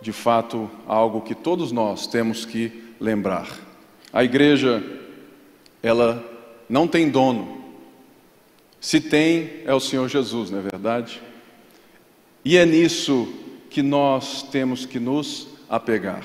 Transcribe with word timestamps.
de 0.00 0.12
fato 0.12 0.70
algo 0.86 1.20
que 1.20 1.34
todos 1.34 1.72
nós 1.72 2.06
temos 2.06 2.44
que 2.44 2.94
lembrar. 3.00 3.48
A 4.12 4.24
igreja, 4.24 4.82
ela 5.82 6.24
não 6.68 6.86
tem 6.86 7.08
dono. 7.10 7.58
Se 8.80 9.00
tem, 9.00 9.62
é 9.64 9.74
o 9.74 9.80
Senhor 9.80 10.08
Jesus, 10.08 10.50
não 10.50 10.58
é 10.58 10.62
verdade? 10.62 11.20
E 12.44 12.56
é 12.56 12.64
nisso 12.64 13.28
que 13.70 13.82
nós 13.82 14.42
temos 14.42 14.86
que 14.86 14.98
nos 14.98 15.48
apegar. 15.68 16.24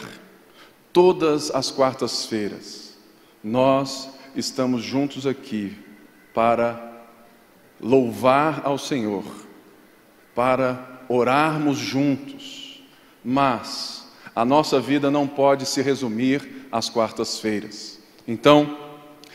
Todas 0.91 1.51
as 1.51 1.71
quartas-feiras, 1.71 2.97
nós 3.43 4.09
estamos 4.35 4.83
juntos 4.83 5.25
aqui 5.27 5.75
para 6.33 6.91
louvar 7.81 8.61
ao 8.63 8.77
Senhor, 8.77 9.23
para 10.33 11.03
orarmos 11.09 11.77
juntos, 11.77 12.62
mas 13.23 14.05
a 14.35 14.43
nossa 14.43 14.79
vida 14.79 15.11
não 15.11 15.27
pode 15.27 15.65
se 15.65 15.81
resumir 15.81 16.67
às 16.71 16.89
quartas-feiras. 16.89 17.99
Então, 18.27 18.77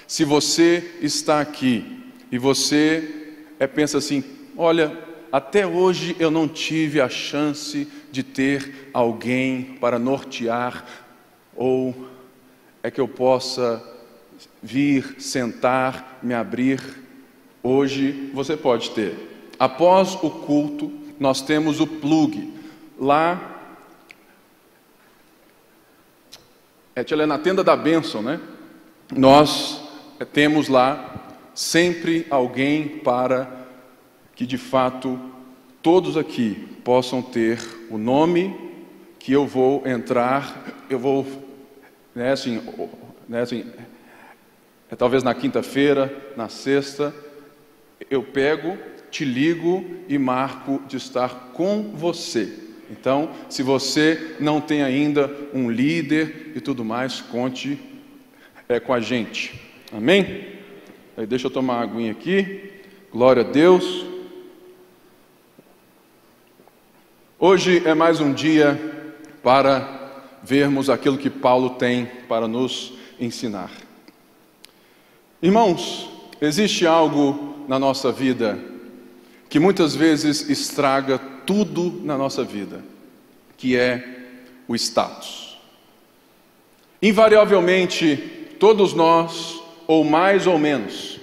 se 0.07 0.25
você 0.25 0.97
está 1.01 1.41
aqui 1.41 2.03
e 2.33 2.39
você 2.39 3.37
é, 3.59 3.67
pensa 3.67 3.99
assim: 3.99 4.25
olha, 4.57 4.97
até 5.31 5.67
hoje 5.67 6.17
eu 6.19 6.31
não 6.31 6.49
tive 6.49 7.01
a 7.01 7.09
chance 7.09 7.87
de 8.11 8.23
ter 8.23 8.91
alguém 8.93 9.77
para 9.81 9.99
nortear, 9.99 10.85
ou 11.55 12.09
é 12.83 12.91
que 12.91 13.01
eu 13.01 13.09
possa 13.09 13.83
vir, 14.63 15.17
sentar, 15.19 16.19
me 16.23 16.35
abrir. 16.35 16.81
Hoje 17.63 18.31
você 18.33 18.57
pode 18.57 18.91
ter. 18.91 19.53
Após 19.59 20.15
o 20.23 20.31
culto, 20.31 20.91
nós 21.19 21.43
temos 21.43 21.81
o 21.81 21.87
plug. 21.87 22.55
Lá 22.99 23.58
é 27.23 27.27
na 27.27 27.39
tenda 27.39 27.63
da 27.63 27.77
bênção, 27.77 28.23
né? 28.23 28.41
Nós 29.15 29.81
temos 30.33 30.69
lá 30.69 31.37
sempre 31.55 32.27
alguém 32.31 32.89
para 32.99 33.51
que 34.35 34.47
de 34.47 34.59
fato 34.59 35.19
todos 35.83 36.17
aqui 36.17 36.69
possam 36.85 37.23
ter 37.23 37.61
o 37.91 37.99
nome 37.99 38.55
que 39.19 39.33
eu 39.33 39.47
vou 39.47 39.87
entrar, 39.87 40.85
eu 40.89 40.99
vou, 40.99 41.27
né, 42.15 42.33
assim, 42.33 42.61
né, 43.29 43.41
assim 43.43 43.65
é, 44.91 44.97
talvez 44.97 45.23
na 45.23 45.35
quinta-feira, 45.35 46.33
na 46.37 46.49
sexta, 46.49 47.15
eu 48.11 48.23
pego, 48.23 48.79
te 49.11 49.25
ligo 49.25 49.85
e 50.09 50.17
marco 50.19 50.83
de 50.87 50.97
estar 50.97 51.51
com 51.53 51.91
você. 51.95 52.68
Então, 52.91 53.31
se 53.51 53.63
você 53.63 54.37
não 54.41 54.61
tem 54.61 54.83
ainda 54.83 55.31
um 55.53 55.71
líder 55.71 56.53
e 56.55 56.61
tudo 56.61 56.85
mais, 56.85 57.21
conte 57.21 57.79
é, 58.69 58.81
com 58.81 58.95
a 58.95 59.01
gente. 59.01 59.61
Amém? 59.93 60.47
Aí 61.17 61.27
deixa 61.27 61.47
eu 61.47 61.51
tomar 61.51 61.75
uma 61.75 61.83
aguinha 61.83 62.13
aqui. 62.13 62.71
Glória 63.13 63.43
a 63.43 63.47
Deus. 63.47 64.07
Hoje 67.39 67.83
é 67.87 67.95
mais 67.95 68.21
um 68.21 68.33
dia 68.33 68.79
para 69.43 70.25
vermos 70.43 70.89
aquilo 70.91 71.19
que 71.19 71.31
Paulo 71.31 71.71
tem 71.71 72.07
para 72.29 72.49
nos 72.49 72.95
ensinar. 73.21 73.71
Irmãos, 75.43 76.11
existe 76.41 76.87
algo 76.87 77.65
na 77.69 77.79
nossa 77.79 78.11
vida 78.11 78.59
que 79.49 79.59
muitas 79.59 79.95
vezes 79.95 80.49
estraga 80.49 81.21
tudo 81.49 82.03
na 82.05 82.19
nossa 82.19 82.45
vida, 82.45 82.85
que 83.57 83.75
é 83.75 84.07
o 84.69 84.77
status. 84.77 85.59
Invariavelmente, 87.01 88.19
todos 88.61 88.93
nós 88.93 89.59
ou 89.87 90.05
mais 90.05 90.47
ou 90.47 90.59
menos, 90.59 91.19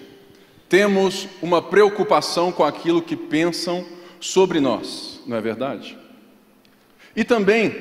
temos 0.68 1.28
uma 1.44 1.62
preocupação 1.62 2.52
com 2.52 2.64
aquilo 2.64 3.04
que 3.04 3.16
pensam 3.16 3.86
sobre 4.20 4.60
nós, 4.60 5.22
não 5.28 5.38
é 5.38 5.42
verdade? 5.42 5.96
E 7.16 7.24
também, 7.24 7.76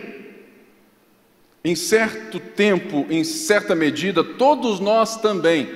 em 1.65 1.75
certo 1.75 2.39
tempo, 2.39 3.07
em 3.09 3.25
certa 3.25 3.75
medida, 3.75 4.23
todos 4.23 4.81
nós 4.81 5.17
também 5.17 5.75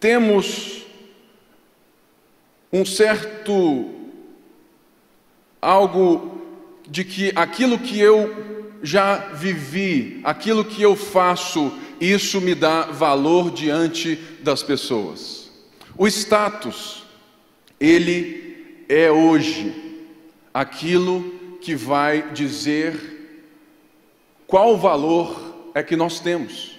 temos 0.00 0.86
um 2.72 2.82
certo 2.82 3.95
algo 5.60 6.40
de 6.88 7.04
que 7.04 7.32
aquilo 7.34 7.78
que 7.78 7.98
eu 7.98 8.56
já 8.82 9.16
vivi, 9.34 10.20
aquilo 10.22 10.64
que 10.64 10.82
eu 10.82 10.94
faço, 10.94 11.72
isso 12.00 12.40
me 12.40 12.54
dá 12.54 12.82
valor 12.82 13.50
diante 13.50 14.16
das 14.40 14.62
pessoas. 14.62 15.50
O 15.96 16.06
status, 16.06 17.04
ele 17.80 18.84
é 18.88 19.10
hoje 19.10 19.74
aquilo 20.52 21.34
que 21.60 21.74
vai 21.74 22.30
dizer 22.32 23.16
qual 24.46 24.76
valor 24.76 25.70
é 25.74 25.82
que 25.82 25.96
nós 25.96 26.20
temos. 26.20 26.78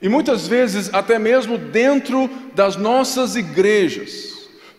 E 0.00 0.08
muitas 0.08 0.46
vezes, 0.48 0.92
até 0.92 1.18
mesmo 1.18 1.58
dentro 1.58 2.28
das 2.54 2.76
nossas 2.76 3.36
igrejas, 3.36 4.31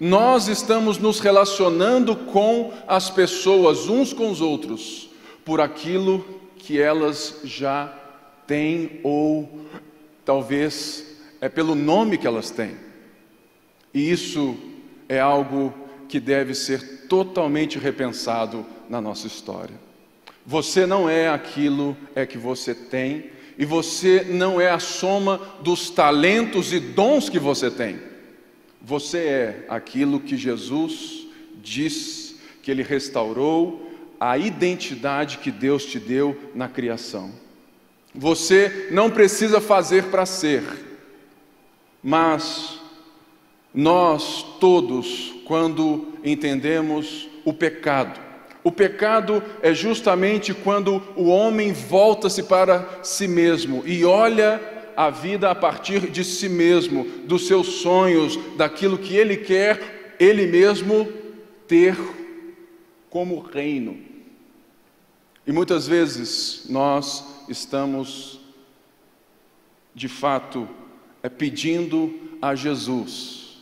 nós 0.03 0.49
estamos 0.49 0.97
nos 0.97 1.21
relacionando 1.21 2.13
com 2.13 2.73
as 2.85 3.09
pessoas 3.09 3.87
uns 3.87 4.11
com 4.11 4.29
os 4.29 4.41
outros 4.41 5.09
por 5.45 5.61
aquilo 5.61 6.25
que 6.57 6.77
elas 6.77 7.39
já 7.45 7.87
têm 8.45 8.99
ou 9.01 9.61
talvez 10.25 11.05
é 11.39 11.47
pelo 11.47 11.73
nome 11.73 12.17
que 12.17 12.27
elas 12.27 12.51
têm. 12.51 12.75
E 13.93 14.11
isso 14.11 14.57
é 15.07 15.21
algo 15.21 15.73
que 16.09 16.19
deve 16.19 16.53
ser 16.53 17.07
totalmente 17.07 17.79
repensado 17.79 18.65
na 18.89 18.99
nossa 18.99 19.25
história. 19.25 19.79
Você 20.45 20.85
não 20.85 21.09
é 21.09 21.29
aquilo 21.29 21.95
é 22.13 22.25
que 22.25 22.37
você 22.37 22.75
tem 22.75 23.31
e 23.57 23.63
você 23.63 24.25
não 24.29 24.59
é 24.59 24.69
a 24.69 24.79
soma 24.79 25.39
dos 25.61 25.89
talentos 25.89 26.73
e 26.73 26.79
dons 26.81 27.29
que 27.29 27.39
você 27.39 27.71
tem. 27.71 28.11
Você 28.83 29.17
é 29.19 29.65
aquilo 29.69 30.19
que 30.19 30.35
Jesus 30.35 31.25
diz 31.61 32.35
que 32.61 32.69
ele 32.69 32.83
restaurou 32.83 33.89
a 34.19 34.37
identidade 34.37 35.37
que 35.37 35.49
Deus 35.49 35.85
te 35.85 35.97
deu 35.97 36.51
na 36.53 36.67
criação. 36.67 37.31
Você 38.13 38.89
não 38.91 39.09
precisa 39.09 39.61
fazer 39.61 40.05
para 40.05 40.25
ser, 40.25 40.63
mas 42.03 42.77
nós 43.73 44.45
todos, 44.59 45.33
quando 45.45 46.13
entendemos 46.23 47.29
o 47.45 47.53
pecado, 47.53 48.19
o 48.63 48.71
pecado 48.71 49.41
é 49.61 49.73
justamente 49.73 50.53
quando 50.53 51.01
o 51.15 51.27
homem 51.27 51.73
volta-se 51.73 52.43
para 52.43 52.99
si 53.01 53.27
mesmo 53.27 53.83
e 53.85 54.05
olha 54.05 54.72
a 54.95 55.09
vida 55.09 55.49
a 55.49 55.55
partir 55.55 56.09
de 56.09 56.23
si 56.23 56.49
mesmo, 56.49 57.05
dos 57.25 57.47
seus 57.47 57.67
sonhos, 57.81 58.37
daquilo 58.57 58.97
que 58.97 59.15
ele 59.15 59.37
quer 59.37 60.15
ele 60.19 60.47
mesmo 60.47 61.11
ter 61.67 61.97
como 63.09 63.39
reino. 63.39 63.97
E 65.45 65.51
muitas 65.51 65.87
vezes 65.87 66.65
nós 66.69 67.43
estamos, 67.49 68.39
de 69.93 70.07
fato, 70.07 70.67
é 71.21 71.29
pedindo 71.29 72.13
a 72.41 72.55
Jesus 72.55 73.61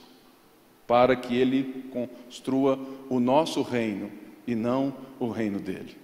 para 0.86 1.16
que 1.16 1.36
Ele 1.36 1.86
construa 1.92 2.78
o 3.10 3.20
nosso 3.20 3.62
reino 3.62 4.12
e 4.46 4.54
não 4.54 4.94
o 5.20 5.30
reino 5.30 5.60
dele. 5.60 5.96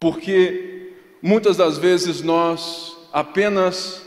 Porque 0.00 0.94
muitas 1.20 1.56
das 1.56 1.76
vezes 1.76 2.22
nós 2.22 2.96
apenas 3.12 4.05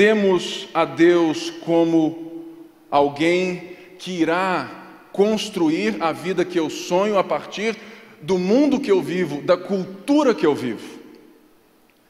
temos 0.00 0.66
a 0.72 0.86
Deus 0.86 1.50
como 1.50 2.46
alguém 2.90 3.76
que 3.98 4.12
irá 4.12 5.06
construir 5.12 6.02
a 6.02 6.10
vida 6.10 6.42
que 6.42 6.58
eu 6.58 6.70
sonho 6.70 7.18
a 7.18 7.22
partir 7.22 7.76
do 8.22 8.38
mundo 8.38 8.80
que 8.80 8.90
eu 8.90 9.02
vivo, 9.02 9.42
da 9.42 9.58
cultura 9.58 10.34
que 10.34 10.46
eu 10.46 10.54
vivo. 10.54 11.00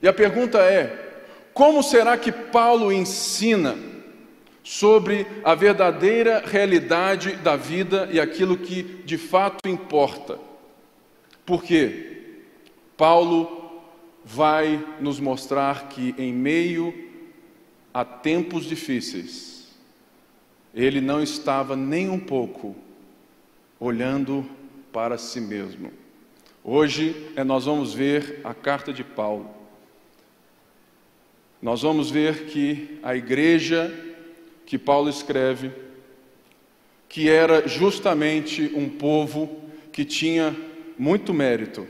E 0.01 0.07
a 0.07 0.13
pergunta 0.13 0.59
é: 0.61 1.25
como 1.53 1.83
será 1.83 2.17
que 2.17 2.31
Paulo 2.31 2.93
ensina 2.93 3.77
sobre 4.63 5.27
a 5.43 5.57
verdadeira 5.57 6.45
realidade 6.47 7.33
da 7.39 7.57
vida 7.57 8.09
e 8.13 8.21
aquilo 8.21 8.57
que 8.57 8.85
de 9.05 9.19
fato 9.19 9.69
importa? 9.69 10.39
Porque 11.45 12.37
Paulo 12.97 13.83
vai 14.25 14.81
nos 15.01 15.19
mostrar 15.19 15.89
que 15.89 16.15
em 16.17 16.33
meio 16.33 17.10
a 17.93 18.05
tempos 18.05 18.65
difíceis, 18.65 19.69
ele 20.75 21.01
não 21.01 21.23
estava 21.23 21.75
nem 21.75 22.09
um 22.09 22.19
pouco 22.19 22.77
olhando 23.79 24.49
para 24.93 25.19
si 25.19 25.41
mesmo. 25.41 25.91
Hoje 26.63 27.31
é, 27.35 27.43
nós 27.43 27.65
vamos 27.65 27.93
ver 27.95 28.41
a 28.45 28.55
carta 28.55 28.93
de 28.93 29.03
Paulo. 29.03 29.51
Nós 31.61 31.83
vamos 31.83 32.11
ver 32.11 32.47
que 32.47 32.99
a 33.03 33.17
igreja 33.17 33.93
que 34.65 34.79
Paulo 34.79 35.11
escreve, 35.11 35.73
que 37.09 37.29
era 37.29 37.67
justamente 37.67 38.71
um 38.75 38.89
povo 38.89 39.61
que 39.93 40.05
tinha 40.05 40.57
muito 40.97 41.35
mérito, 41.35 41.87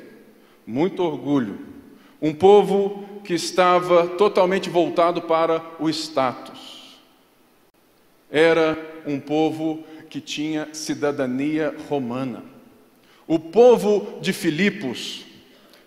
muito 0.67 1.03
orgulho, 1.03 1.59
um 2.23 2.33
povo 2.33 3.10
que 3.25 3.35
estava 3.35 4.07
totalmente 4.07 4.69
voltado 4.69 5.23
para 5.23 5.63
o 5.79 5.89
status. 5.89 6.99
Era 8.31 8.79
um 9.07 9.19
povo 9.19 9.85
que 10.09 10.21
tinha 10.21 10.69
cidadania 10.73 11.75
romana. 11.89 12.43
O 13.27 13.39
povo 13.39 14.19
de 14.21 14.33
Filipos 14.33 15.25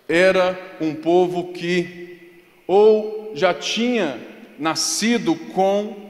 era 0.08 0.58
um 0.80 0.94
povo 0.94 1.52
que 1.52 2.04
ou 2.66 3.32
já 3.34 3.52
tinha 3.52 4.18
nascido 4.58 5.34
com 5.34 6.04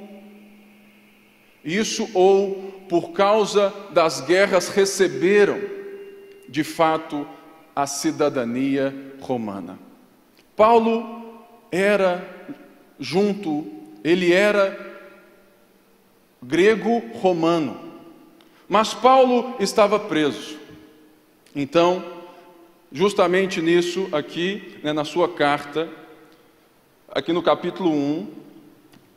isso, 1.65 2.09
ou 2.15 2.85
por 2.89 3.13
causa 3.13 3.73
das 3.91 4.21
guerras 4.21 4.69
receberam, 4.69 5.59
de 6.49 6.63
fato, 6.63 7.27
a 7.75 7.87
cidadania 7.87 8.95
romana. 9.21 9.79
Paulo 10.57 11.43
era 11.71 12.53
junto, 12.99 13.67
ele 14.03 14.33
era 14.33 14.95
grego-romano, 16.43 17.93
mas 18.69 18.95
Paulo 18.95 19.57
estava 19.59 19.99
preso. 19.99 20.59
Então, 21.55 22.05
justamente 22.93 23.61
nisso, 23.61 24.09
aqui, 24.13 24.79
né, 24.83 24.93
na 24.93 25.05
sua 25.05 25.29
carta, 25.29 25.89
aqui 27.09 27.33
no 27.33 27.43
capítulo 27.43 27.91
1, 27.91 28.33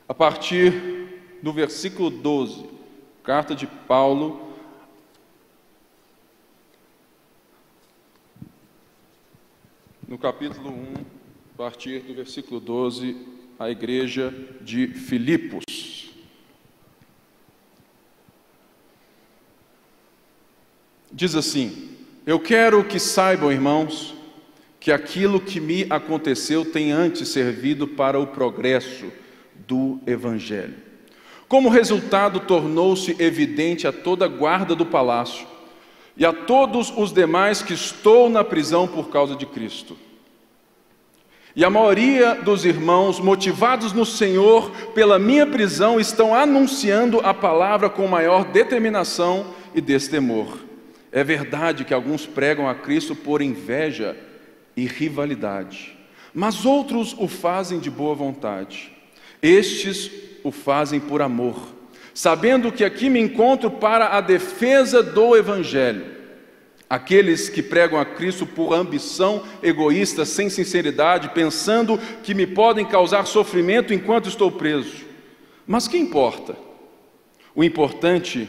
a 0.08 0.14
partir 0.14 0.98
do 1.42 1.52
versículo 1.52 2.10
12, 2.10 2.66
carta 3.22 3.54
de 3.54 3.66
Paulo, 3.66 4.48
no 10.08 10.16
capítulo 10.16 10.70
1, 10.70 11.17
a 11.58 11.62
partir 11.64 12.02
do 12.02 12.14
versículo 12.14 12.60
12, 12.60 13.16
a 13.58 13.68
igreja 13.68 14.32
de 14.60 14.86
Filipos. 14.86 15.64
Diz 21.10 21.34
assim: 21.34 21.96
eu 22.24 22.38
quero 22.38 22.84
que 22.84 23.00
saibam, 23.00 23.50
irmãos, 23.50 24.14
que 24.78 24.92
aquilo 24.92 25.40
que 25.40 25.58
me 25.58 25.84
aconteceu 25.90 26.64
tem 26.64 26.92
antes 26.92 27.26
servido 27.26 27.88
para 27.88 28.20
o 28.20 28.28
progresso 28.28 29.10
do 29.66 29.98
Evangelho. 30.06 30.76
Como 31.48 31.68
resultado, 31.68 32.38
tornou-se 32.38 33.20
evidente 33.20 33.84
a 33.84 33.92
toda 33.92 34.26
a 34.26 34.28
guarda 34.28 34.76
do 34.76 34.86
palácio 34.86 35.44
e 36.16 36.24
a 36.24 36.32
todos 36.32 36.92
os 36.96 37.12
demais 37.12 37.62
que 37.62 37.74
estou 37.74 38.30
na 38.30 38.44
prisão 38.44 38.86
por 38.86 39.08
causa 39.08 39.34
de 39.34 39.44
Cristo. 39.44 40.06
E 41.58 41.64
a 41.64 41.70
maioria 41.70 42.36
dos 42.36 42.64
irmãos, 42.64 43.18
motivados 43.18 43.92
no 43.92 44.06
Senhor 44.06 44.70
pela 44.94 45.18
minha 45.18 45.44
prisão, 45.44 45.98
estão 45.98 46.32
anunciando 46.32 47.18
a 47.18 47.34
palavra 47.34 47.90
com 47.90 48.06
maior 48.06 48.44
determinação 48.44 49.44
e 49.74 49.80
destemor. 49.80 50.56
É 51.10 51.24
verdade 51.24 51.84
que 51.84 51.92
alguns 51.92 52.24
pregam 52.26 52.68
a 52.68 52.76
Cristo 52.76 53.12
por 53.16 53.42
inveja 53.42 54.16
e 54.76 54.86
rivalidade, 54.86 55.98
mas 56.32 56.64
outros 56.64 57.12
o 57.18 57.26
fazem 57.26 57.80
de 57.80 57.90
boa 57.90 58.14
vontade. 58.14 58.92
Estes 59.42 60.12
o 60.44 60.52
fazem 60.52 61.00
por 61.00 61.20
amor, 61.20 61.74
sabendo 62.14 62.70
que 62.70 62.84
aqui 62.84 63.10
me 63.10 63.18
encontro 63.18 63.68
para 63.68 64.16
a 64.16 64.20
defesa 64.20 65.02
do 65.02 65.36
Evangelho. 65.36 66.17
Aqueles 66.88 67.50
que 67.50 67.62
pregam 67.62 68.00
a 68.00 68.04
Cristo 68.04 68.46
por 68.46 68.72
ambição 68.72 69.42
egoísta, 69.62 70.24
sem 70.24 70.48
sinceridade, 70.48 71.30
pensando 71.30 71.98
que 72.22 72.32
me 72.32 72.46
podem 72.46 72.86
causar 72.86 73.26
sofrimento 73.26 73.92
enquanto 73.92 74.28
estou 74.28 74.50
preso. 74.50 75.04
Mas 75.66 75.86
que 75.86 75.98
importa? 75.98 76.56
O 77.54 77.62
importante 77.62 78.48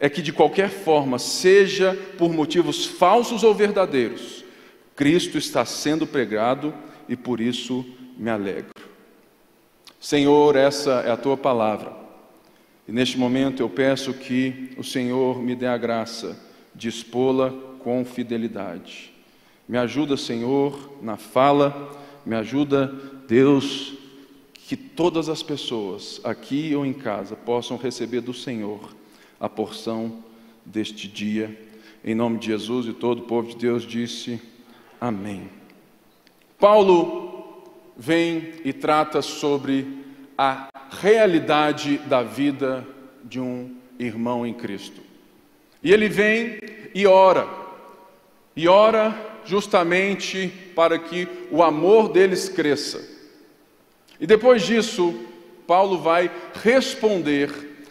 é 0.00 0.08
que, 0.08 0.22
de 0.22 0.32
qualquer 0.32 0.70
forma, 0.70 1.18
seja 1.18 1.94
por 2.16 2.32
motivos 2.32 2.86
falsos 2.86 3.42
ou 3.42 3.54
verdadeiros, 3.54 4.44
Cristo 4.94 5.36
está 5.36 5.64
sendo 5.66 6.06
pregado 6.06 6.72
e 7.06 7.14
por 7.14 7.40
isso 7.40 7.84
me 8.16 8.30
alegro. 8.30 8.70
Senhor, 10.00 10.56
essa 10.56 11.02
é 11.06 11.10
a 11.10 11.16
tua 11.16 11.36
palavra. 11.36 11.92
E 12.88 12.92
neste 12.92 13.18
momento 13.18 13.62
eu 13.62 13.68
peço 13.68 14.14
que 14.14 14.70
o 14.78 14.84
Senhor 14.84 15.42
me 15.42 15.54
dê 15.54 15.66
a 15.66 15.76
graça 15.76 16.38
de 16.74 16.88
expô-la 16.88 17.52
com 17.86 18.04
fidelidade. 18.04 19.12
Me 19.68 19.78
ajuda, 19.78 20.16
Senhor, 20.16 20.98
na 21.00 21.16
fala, 21.16 21.96
me 22.26 22.34
ajuda, 22.34 22.92
Deus, 23.28 23.94
que 24.54 24.76
todas 24.76 25.28
as 25.28 25.40
pessoas, 25.40 26.20
aqui 26.24 26.74
ou 26.74 26.84
em 26.84 26.92
casa, 26.92 27.36
possam 27.36 27.76
receber 27.76 28.22
do 28.22 28.34
Senhor 28.34 28.80
a 29.38 29.48
porção 29.48 30.24
deste 30.64 31.06
dia. 31.06 31.56
Em 32.04 32.12
nome 32.12 32.38
de 32.40 32.46
Jesus 32.46 32.88
e 32.88 32.92
todo 32.92 33.20
o 33.20 33.26
povo 33.26 33.50
de 33.50 33.56
Deus 33.56 33.84
disse 33.84 34.42
amém. 35.00 35.48
Paulo 36.58 37.62
vem 37.96 38.54
e 38.64 38.72
trata 38.72 39.22
sobre 39.22 39.86
a 40.36 40.70
realidade 40.90 41.98
da 41.98 42.24
vida 42.24 42.84
de 43.22 43.38
um 43.38 43.76
irmão 43.96 44.44
em 44.44 44.54
Cristo. 44.54 45.00
E 45.84 45.92
ele 45.92 46.08
vem 46.08 46.58
e 46.92 47.06
ora, 47.06 47.64
e 48.56 48.66
ora 48.66 49.14
justamente 49.44 50.50
para 50.74 50.98
que 50.98 51.28
o 51.50 51.62
amor 51.62 52.08
deles 52.08 52.48
cresça. 52.48 53.06
E 54.18 54.26
depois 54.26 54.62
disso, 54.62 55.14
Paulo 55.66 55.98
vai 55.98 56.30
responder 56.54 57.50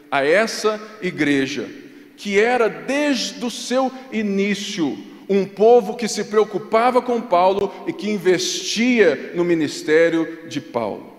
a 0.10 0.26
essa 0.26 0.82
igreja, 1.02 1.70
que 2.18 2.40
era 2.40 2.68
desde 2.68 3.46
o 3.46 3.52
seu 3.52 3.92
início 4.12 4.98
um 5.28 5.46
povo 5.46 5.96
que 5.96 6.08
se 6.08 6.26
preocupava 6.26 7.02
com 7.02 7.22
Paulo 7.22 7.72
e 7.88 7.94
que 7.94 8.10
investia 8.10 9.34
no 9.36 9.44
ministério 9.44 10.48
de 10.48 10.62
Paulo. 10.62 11.14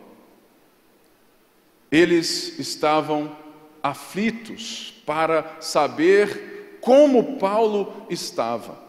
Eles 1.91 2.59
estavam 2.59 3.37
aflitos 3.83 4.95
para 5.05 5.57
saber 5.61 6.79
como 6.81 7.37
Paulo 7.39 8.07
estava. 8.09 8.86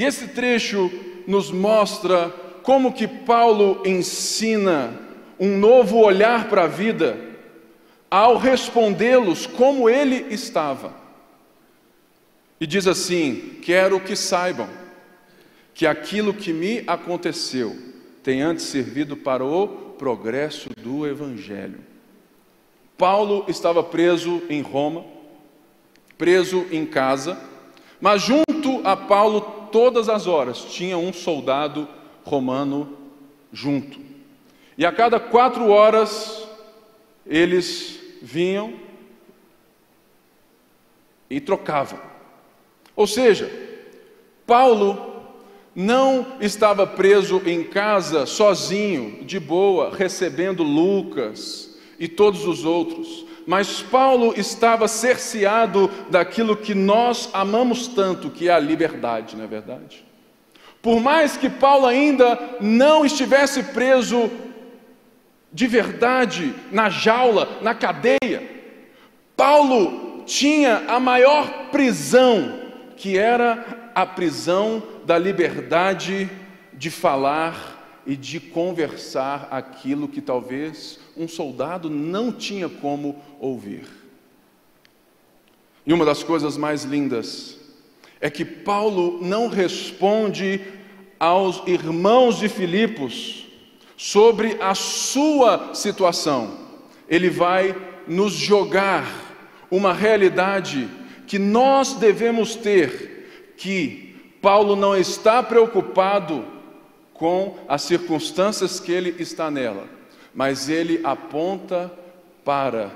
E 0.00 0.04
esse 0.04 0.28
trecho 0.28 0.90
nos 1.26 1.50
mostra 1.50 2.30
como 2.62 2.94
que 2.94 3.06
Paulo 3.06 3.82
ensina 3.84 4.98
um 5.38 5.58
novo 5.58 5.98
olhar 5.98 6.48
para 6.48 6.64
a 6.64 6.66
vida 6.66 7.18
ao 8.10 8.38
respondê-los 8.38 9.46
como 9.46 9.90
ele 9.90 10.32
estava. 10.32 10.94
E 12.58 12.66
diz 12.66 12.86
assim: 12.86 13.58
Quero 13.60 14.00
que 14.00 14.16
saibam 14.16 14.70
que 15.74 15.86
aquilo 15.86 16.32
que 16.32 16.50
me 16.50 16.82
aconteceu 16.86 17.76
tem 18.22 18.40
antes 18.40 18.64
servido 18.64 19.18
para 19.18 19.44
o 19.44 19.68
progresso 19.98 20.70
do 20.82 21.06
Evangelho. 21.06 21.80
Paulo 22.96 23.44
estava 23.48 23.82
preso 23.82 24.44
em 24.48 24.62
Roma, 24.62 25.04
preso 26.16 26.64
em 26.72 26.86
casa, 26.86 27.38
mas 28.00 28.22
junto 28.22 28.80
a 28.82 28.96
Paulo, 28.96 29.59
todas 29.70 30.08
as 30.08 30.26
horas, 30.26 30.64
tinha 30.64 30.98
um 30.98 31.12
soldado 31.12 31.88
romano 32.24 32.96
junto. 33.52 33.98
E 34.76 34.86
a 34.86 34.92
cada 34.92 35.18
quatro 35.20 35.68
horas, 35.68 36.48
eles 37.26 37.98
vinham 38.22 38.74
e 41.28 41.40
trocavam. 41.40 42.00
Ou 42.96 43.06
seja, 43.06 43.50
Paulo 44.46 45.10
não 45.74 46.38
estava 46.40 46.86
preso 46.86 47.40
em 47.46 47.62
casa 47.62 48.26
sozinho, 48.26 49.24
de 49.24 49.38
boa, 49.38 49.94
recebendo 49.94 50.62
Lucas 50.62 51.78
e 51.98 52.08
todos 52.08 52.46
os 52.46 52.64
outros, 52.64 53.26
mas 53.50 53.82
Paulo 53.82 54.32
estava 54.36 54.86
cerceado 54.86 55.90
daquilo 56.08 56.56
que 56.56 56.72
nós 56.72 57.28
amamos 57.32 57.88
tanto, 57.88 58.30
que 58.30 58.48
é 58.48 58.52
a 58.52 58.60
liberdade, 58.60 59.34
não 59.34 59.42
é 59.42 59.48
verdade? 59.48 60.04
Por 60.80 61.00
mais 61.00 61.36
que 61.36 61.50
Paulo 61.50 61.84
ainda 61.84 62.38
não 62.60 63.04
estivesse 63.04 63.64
preso 63.64 64.30
de 65.52 65.66
verdade 65.66 66.54
na 66.70 66.88
jaula, 66.88 67.58
na 67.60 67.74
cadeia. 67.74 68.48
Paulo 69.36 70.22
tinha 70.26 70.84
a 70.86 71.00
maior 71.00 71.70
prisão, 71.72 72.60
que 72.96 73.18
era 73.18 73.90
a 73.96 74.06
prisão 74.06 74.80
da 75.04 75.18
liberdade 75.18 76.30
de 76.72 76.88
falar 76.88 78.00
e 78.06 78.14
de 78.14 78.38
conversar 78.38 79.48
aquilo 79.50 80.06
que 80.06 80.20
talvez 80.20 81.00
um 81.16 81.28
soldado 81.28 81.90
não 81.90 82.32
tinha 82.32 82.68
como 82.68 83.20
ouvir. 83.40 83.86
E 85.84 85.92
uma 85.92 86.04
das 86.04 86.22
coisas 86.22 86.56
mais 86.56 86.84
lindas 86.84 87.58
é 88.20 88.28
que 88.28 88.44
Paulo 88.44 89.18
não 89.22 89.48
responde 89.48 90.60
aos 91.18 91.62
irmãos 91.66 92.38
de 92.38 92.48
Filipos 92.48 93.46
sobre 93.96 94.56
a 94.60 94.74
sua 94.74 95.74
situação. 95.74 96.58
Ele 97.08 97.30
vai 97.30 97.74
nos 98.06 98.34
jogar 98.34 99.06
uma 99.70 99.92
realidade 99.92 100.88
que 101.26 101.38
nós 101.38 101.94
devemos 101.94 102.54
ter, 102.54 103.54
que 103.56 104.34
Paulo 104.42 104.76
não 104.76 104.96
está 104.96 105.42
preocupado 105.42 106.44
com 107.14 107.58
as 107.68 107.82
circunstâncias 107.82 108.80
que 108.80 108.90
ele 108.90 109.14
está 109.18 109.50
nela, 109.50 109.86
mas 110.34 110.68
ele 110.68 111.00
aponta 111.04 111.92
para 112.44 112.90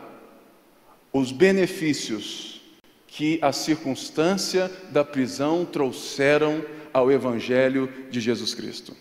os 1.15 1.31
benefícios 1.31 2.61
que 3.07 3.39
a 3.41 3.53
circunstância 3.53 4.69
da 4.91 5.05
prisão 5.05 5.65
trouxeram 5.65 6.65
ao 6.93 7.11
Evangelho 7.11 7.89
de 8.11 8.21
Jesus 8.21 8.53
Cristo. 8.53 8.97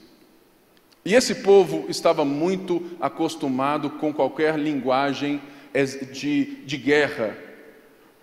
E 1.04 1.16
esse 1.16 1.36
povo 1.36 1.86
estava 1.90 2.24
muito 2.24 2.84
acostumado 3.02 3.90
com 3.90 4.14
qualquer 4.14 4.60
linguagem 4.60 5.42
de, 6.12 6.58
de 6.64 6.78
guerra, 6.78 7.36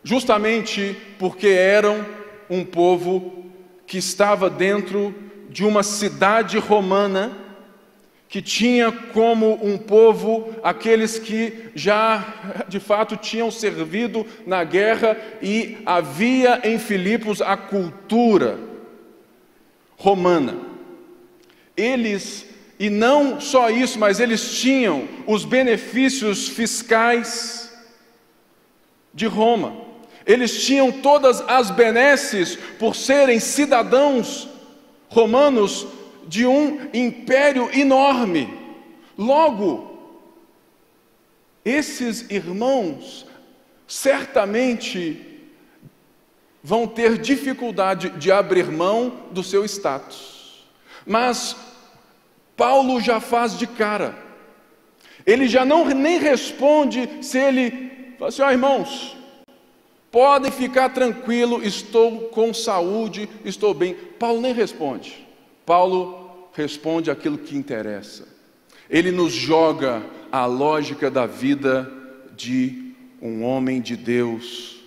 justamente 0.04 0.96
porque 1.18 1.48
eram 1.48 2.06
um 2.48 2.64
povo 2.64 3.44
que 3.88 3.98
estava 3.98 4.48
dentro 4.48 5.12
de 5.48 5.64
uma 5.64 5.82
cidade 5.82 6.58
romana 6.58 7.36
que 8.30 8.40
tinha 8.40 8.92
como 8.92 9.58
um 9.60 9.76
povo 9.76 10.54
aqueles 10.62 11.18
que 11.18 11.70
já 11.74 12.64
de 12.68 12.78
fato 12.78 13.16
tinham 13.16 13.50
servido 13.50 14.24
na 14.46 14.62
guerra 14.62 15.16
e 15.42 15.78
havia 15.84 16.60
em 16.62 16.78
Filipos 16.78 17.42
a 17.42 17.56
cultura 17.56 18.56
romana. 19.96 20.56
Eles, 21.76 22.46
e 22.78 22.88
não 22.88 23.40
só 23.40 23.68
isso, 23.68 23.98
mas 23.98 24.20
eles 24.20 24.60
tinham 24.60 25.08
os 25.26 25.44
benefícios 25.44 26.46
fiscais 26.46 27.76
de 29.12 29.26
Roma. 29.26 29.74
Eles 30.24 30.64
tinham 30.64 30.92
todas 30.92 31.40
as 31.48 31.72
benesses 31.72 32.56
por 32.78 32.94
serem 32.94 33.40
cidadãos 33.40 34.48
romanos 35.08 35.84
de 36.26 36.46
um 36.46 36.88
império 36.92 37.70
enorme. 37.72 38.58
Logo, 39.16 39.98
esses 41.64 42.30
irmãos 42.30 43.26
certamente 43.86 45.26
vão 46.62 46.86
ter 46.86 47.18
dificuldade 47.18 48.10
de 48.10 48.30
abrir 48.30 48.70
mão 48.70 49.24
do 49.30 49.42
seu 49.42 49.64
status. 49.64 50.64
Mas 51.06 51.56
Paulo 52.56 53.00
já 53.00 53.20
faz 53.20 53.58
de 53.58 53.66
cara. 53.66 54.14
Ele 55.26 55.48
já 55.48 55.64
não 55.64 55.86
nem 55.86 56.18
responde 56.18 57.08
se 57.22 57.38
ele 57.38 58.14
fala 58.18 58.28
assim: 58.28 58.42
ó 58.42 58.46
oh, 58.48 58.50
irmãos, 58.50 59.16
podem 60.10 60.50
ficar 60.50 60.90
tranquilo, 60.90 61.62
estou 61.62 62.28
com 62.28 62.52
saúde, 62.52 63.28
estou 63.44 63.72
bem. 63.72 63.94
Paulo 63.94 64.40
nem 64.40 64.52
responde. 64.52 65.26
Paulo 65.70 66.48
responde 66.52 67.12
aquilo 67.12 67.38
que 67.38 67.56
interessa. 67.56 68.26
Ele 68.90 69.12
nos 69.12 69.32
joga 69.32 70.02
a 70.32 70.44
lógica 70.44 71.08
da 71.08 71.26
vida 71.26 71.88
de 72.36 72.92
um 73.22 73.44
homem 73.44 73.80
de 73.80 73.96
Deus, 73.96 74.80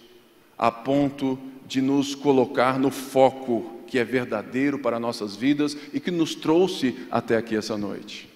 a 0.57 0.69
ponto 0.69 1.39
de 1.65 1.81
nos 1.81 2.15
colocar 2.15 2.77
no 2.77 2.91
foco 2.91 3.79
que 3.87 3.97
é 3.97 4.03
verdadeiro 4.03 4.77
para 4.77 4.99
nossas 4.99 5.37
vidas 5.37 5.77
e 5.93 6.01
que 6.01 6.11
nos 6.11 6.35
trouxe 6.35 6.93
até 7.09 7.37
aqui 7.37 7.55
essa 7.55 7.77
noite. 7.77 8.29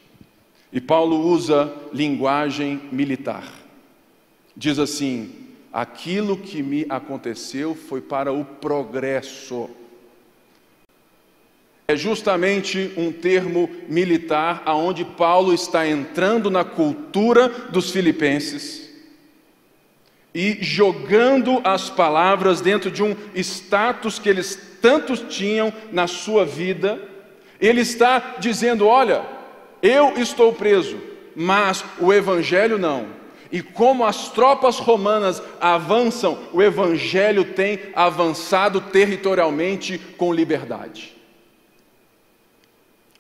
E 0.72 0.80
Paulo 0.80 1.28
usa 1.28 1.70
linguagem 1.92 2.80
militar. 2.94 3.52
Diz 4.56 4.80
assim: 4.80 5.34
aquilo 5.74 6.38
que 6.38 6.64
me 6.64 6.86
aconteceu 6.88 7.76
foi 7.76 8.00
para 8.00 8.32
o 8.32 8.46
progresso 8.46 9.70
é 11.90 11.96
justamente 11.96 12.92
um 12.98 13.14
termo 13.14 13.70
militar 13.88 14.62
aonde 14.66 15.06
Paulo 15.06 15.54
está 15.54 15.88
entrando 15.88 16.52
na 16.52 16.66
cultura 16.66 17.48
dos 17.48 17.92
filipenses 17.92 18.90
e 20.36 20.58
jogando 20.60 21.62
as 21.64 21.90
palavras 21.90 22.60
dentro 22.60 22.92
de 22.92 23.02
um 23.02 23.16
status 23.34 24.20
que 24.20 24.28
eles 24.28 24.78
tantos 24.82 25.22
tinham 25.30 25.72
na 25.90 26.08
sua 26.08 26.44
vida. 26.44 27.02
Ele 27.58 27.80
está 27.80 28.36
dizendo: 28.38 28.86
"Olha, 28.86 29.26
eu 29.82 30.18
estou 30.18 30.52
preso, 30.52 31.00
mas 31.34 31.86
o 32.02 32.12
evangelho 32.12 32.78
não. 32.78 33.16
E 33.50 33.62
como 33.62 34.06
as 34.06 34.30
tropas 34.30 34.78
romanas 34.78 35.42
avançam, 35.62 36.38
o 36.52 36.62
evangelho 36.62 37.46
tem 37.46 37.80
avançado 37.96 38.82
territorialmente 38.82 39.98
com 40.18 40.34
liberdade. 40.34 41.17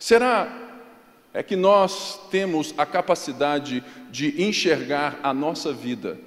Será 0.08 0.48
é 1.34 1.44
que 1.44 1.58
nós 1.58 2.18
temos 2.32 2.74
a 2.78 2.86
capacidade 2.86 3.84
de 4.10 4.42
enxergar 4.42 5.20
a 5.22 5.34
nossa 5.34 5.74
vida, 5.74 6.18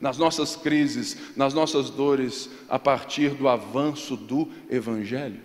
nas 0.00 0.18
nossas 0.18 0.56
crises, 0.56 1.16
nas 1.36 1.54
nossas 1.54 1.90
dores, 1.90 2.50
a 2.68 2.76
partir 2.76 3.28
do 3.34 3.48
avanço 3.48 4.16
do 4.16 4.48
Evangelho? 4.68 5.40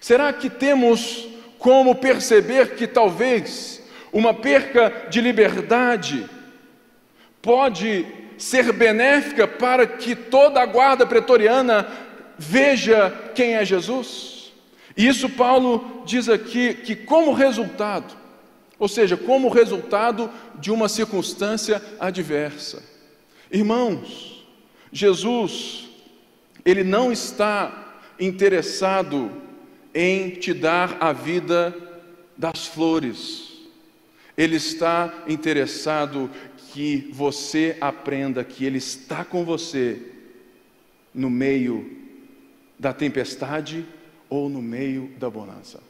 Será 0.00 0.32
que 0.32 0.48
temos 0.48 1.26
como 1.58 1.96
perceber 1.96 2.76
que 2.76 2.86
talvez 2.86 3.82
uma 4.12 4.32
perca 4.32 5.08
de 5.10 5.20
liberdade 5.20 6.30
pode 7.42 8.06
ser 8.38 8.72
benéfica 8.72 9.48
para 9.48 9.84
que 9.84 10.14
toda 10.14 10.62
a 10.62 10.66
guarda 10.66 11.04
pretoriana 11.04 11.88
veja 12.38 13.32
quem 13.34 13.54
é 13.54 13.64
Jesus? 13.64 14.33
E 14.96 15.06
isso 15.06 15.28
Paulo 15.28 16.02
diz 16.06 16.28
aqui 16.28 16.74
que, 16.74 16.94
como 16.94 17.32
resultado, 17.32 18.14
ou 18.78 18.88
seja, 18.88 19.16
como 19.16 19.48
resultado 19.48 20.30
de 20.60 20.70
uma 20.70 20.88
circunstância 20.88 21.82
adversa. 21.98 22.82
Irmãos, 23.50 24.46
Jesus, 24.92 25.88
Ele 26.64 26.84
não 26.84 27.10
está 27.10 27.96
interessado 28.18 29.30
em 29.92 30.30
te 30.30 30.52
dar 30.52 30.96
a 31.00 31.12
vida 31.12 31.74
das 32.36 32.66
flores, 32.66 33.52
Ele 34.36 34.56
está 34.56 35.24
interessado 35.26 36.30
que 36.72 37.08
você 37.12 37.76
aprenda 37.80 38.44
que 38.44 38.64
Ele 38.64 38.78
está 38.78 39.24
com 39.24 39.44
você 39.44 40.00
no 41.12 41.30
meio 41.30 41.88
da 42.78 42.92
tempestade 42.92 43.84
ou 44.34 44.48
no 44.48 44.60
meio 44.60 45.10
da 45.18 45.30
bonança. 45.30 45.80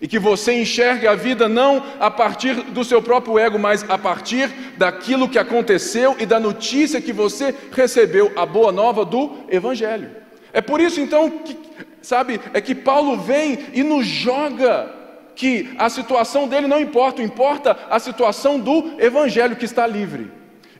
E 0.00 0.08
que 0.08 0.18
você 0.18 0.52
enxergue 0.52 1.06
a 1.06 1.14
vida 1.14 1.48
não 1.48 1.84
a 1.98 2.10
partir 2.10 2.54
do 2.54 2.84
seu 2.84 3.02
próprio 3.02 3.38
ego, 3.38 3.58
mas 3.58 3.88
a 3.88 3.98
partir 3.98 4.48
daquilo 4.78 5.28
que 5.28 5.38
aconteceu 5.38 6.16
e 6.18 6.24
da 6.24 6.40
notícia 6.40 7.00
que 7.00 7.12
você 7.12 7.54
recebeu, 7.72 8.32
a 8.36 8.46
boa 8.46 8.72
nova 8.72 9.04
do 9.04 9.40
Evangelho. 9.48 10.10
É 10.52 10.60
por 10.60 10.80
isso 10.80 11.00
então 11.00 11.28
que, 11.30 11.56
sabe, 12.00 12.40
é 12.54 12.60
que 12.60 12.74
Paulo 12.74 13.18
vem 13.18 13.58
e 13.74 13.82
nos 13.82 14.06
joga 14.06 14.94
que 15.34 15.70
a 15.76 15.90
situação 15.90 16.48
dele 16.48 16.66
não 16.66 16.80
importa, 16.80 17.22
importa 17.22 17.76
a 17.90 17.98
situação 17.98 18.58
do 18.58 18.94
Evangelho 18.98 19.56
que 19.56 19.64
está 19.64 19.86
livre. 19.86 20.30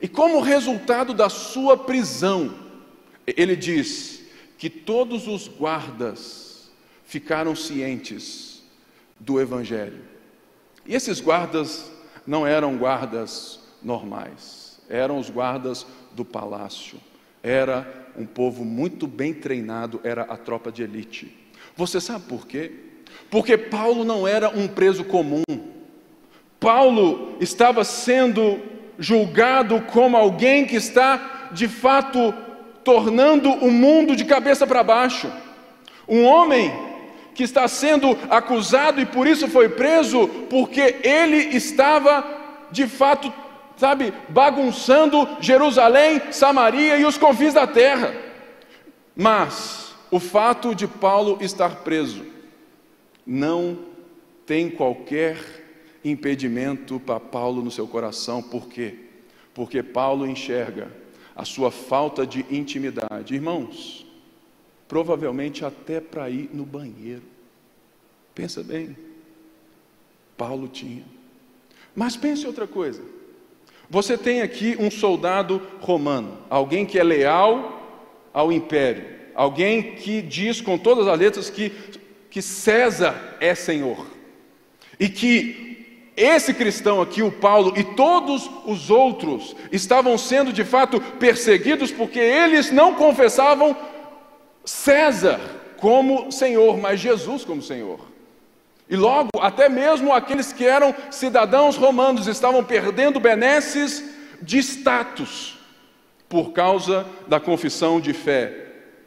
E 0.00 0.08
como 0.08 0.40
resultado 0.40 1.12
da 1.12 1.28
sua 1.28 1.76
prisão, 1.76 2.54
ele 3.26 3.54
diz 3.54 4.22
que 4.56 4.70
todos 4.70 5.28
os 5.28 5.46
guardas 5.46 6.49
ficaram 7.10 7.56
cientes 7.56 8.62
do 9.18 9.40
Evangelho. 9.40 9.98
E 10.86 10.94
esses 10.94 11.20
guardas 11.20 11.90
não 12.24 12.46
eram 12.46 12.76
guardas 12.76 13.58
normais, 13.82 14.80
eram 14.88 15.18
os 15.18 15.28
guardas 15.28 15.84
do 16.12 16.24
palácio. 16.24 17.00
Era 17.42 18.12
um 18.16 18.24
povo 18.24 18.64
muito 18.64 19.08
bem 19.08 19.34
treinado, 19.34 20.00
era 20.04 20.22
a 20.22 20.36
tropa 20.36 20.70
de 20.70 20.84
elite. 20.84 21.36
Você 21.74 22.00
sabe 22.00 22.26
por 22.28 22.46
quê? 22.46 22.70
Porque 23.28 23.58
Paulo 23.58 24.04
não 24.04 24.26
era 24.26 24.48
um 24.48 24.68
preso 24.68 25.02
comum. 25.02 25.42
Paulo 26.60 27.36
estava 27.40 27.82
sendo 27.82 28.60
julgado 29.00 29.80
como 29.92 30.16
alguém 30.16 30.64
que 30.64 30.76
está, 30.76 31.48
de 31.50 31.66
fato, 31.66 32.32
tornando 32.84 33.50
o 33.50 33.68
mundo 33.68 34.14
de 34.14 34.24
cabeça 34.24 34.64
para 34.64 34.84
baixo. 34.84 35.28
Um 36.06 36.24
homem 36.24 36.89
que 37.40 37.44
está 37.44 37.66
sendo 37.66 38.18
acusado 38.28 39.00
e 39.00 39.06
por 39.06 39.26
isso 39.26 39.48
foi 39.48 39.66
preso, 39.66 40.28
porque 40.50 40.96
ele 41.02 41.56
estava 41.56 42.22
de 42.70 42.86
fato, 42.86 43.32
sabe, 43.78 44.12
bagunçando 44.28 45.26
Jerusalém, 45.40 46.20
Samaria 46.32 46.98
e 46.98 47.06
os 47.06 47.16
confins 47.16 47.54
da 47.54 47.66
terra. 47.66 48.14
Mas 49.16 49.94
o 50.10 50.20
fato 50.20 50.74
de 50.74 50.86
Paulo 50.86 51.38
estar 51.40 51.76
preso 51.76 52.26
não 53.26 53.78
tem 54.44 54.68
qualquer 54.68 55.38
impedimento 56.04 57.00
para 57.00 57.18
Paulo 57.18 57.62
no 57.62 57.70
seu 57.70 57.88
coração, 57.88 58.42
por 58.42 58.68
quê? 58.68 58.96
Porque 59.54 59.82
Paulo 59.82 60.26
enxerga 60.26 60.92
a 61.34 61.46
sua 61.46 61.70
falta 61.70 62.26
de 62.26 62.44
intimidade. 62.50 63.34
Irmãos, 63.34 64.04
provavelmente 64.86 65.64
até 65.64 66.02
para 66.02 66.28
ir 66.28 66.50
no 66.52 66.66
banheiro. 66.66 67.29
Pensa 68.40 68.62
bem, 68.62 68.96
Paulo 70.34 70.66
tinha. 70.66 71.04
Mas 71.94 72.16
pense 72.16 72.46
outra 72.46 72.66
coisa. 72.66 73.02
Você 73.90 74.16
tem 74.16 74.40
aqui 74.40 74.78
um 74.80 74.90
soldado 74.90 75.60
romano, 75.78 76.38
alguém 76.48 76.86
que 76.86 76.98
é 76.98 77.04
leal 77.04 78.08
ao 78.32 78.50
império, 78.50 79.04
alguém 79.34 79.94
que 79.96 80.22
diz 80.22 80.58
com 80.58 80.78
todas 80.78 81.06
as 81.06 81.18
letras 81.18 81.50
que, 81.50 81.70
que 82.30 82.40
César 82.40 83.36
é 83.40 83.54
senhor. 83.54 84.06
E 84.98 85.10
que 85.10 86.08
esse 86.16 86.54
cristão 86.54 87.02
aqui, 87.02 87.22
o 87.22 87.30
Paulo, 87.30 87.74
e 87.76 87.84
todos 87.84 88.50
os 88.64 88.88
outros 88.88 89.54
estavam 89.70 90.16
sendo 90.16 90.50
de 90.50 90.64
fato 90.64 90.98
perseguidos 90.98 91.92
porque 91.92 92.18
eles 92.18 92.70
não 92.70 92.94
confessavam 92.94 93.76
César 94.64 95.38
como 95.76 96.32
Senhor, 96.32 96.78
mas 96.78 97.00
Jesus 97.00 97.44
como 97.44 97.60
Senhor. 97.60 98.09
E 98.90 98.96
logo, 98.96 99.30
até 99.40 99.68
mesmo 99.68 100.12
aqueles 100.12 100.52
que 100.52 100.66
eram 100.66 100.92
cidadãos 101.12 101.76
romanos 101.76 102.26
estavam 102.26 102.64
perdendo 102.64 103.20
benesses 103.20 104.04
de 104.42 104.58
status 104.58 105.56
por 106.28 106.52
causa 106.52 107.06
da 107.28 107.38
confissão 107.38 108.00
de 108.00 108.12
fé 108.12 108.66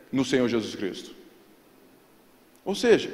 no 0.10 0.24
Senhor 0.24 0.48
Jesus 0.48 0.74
Cristo. 0.74 1.14
Ou 2.64 2.74
seja, 2.74 3.14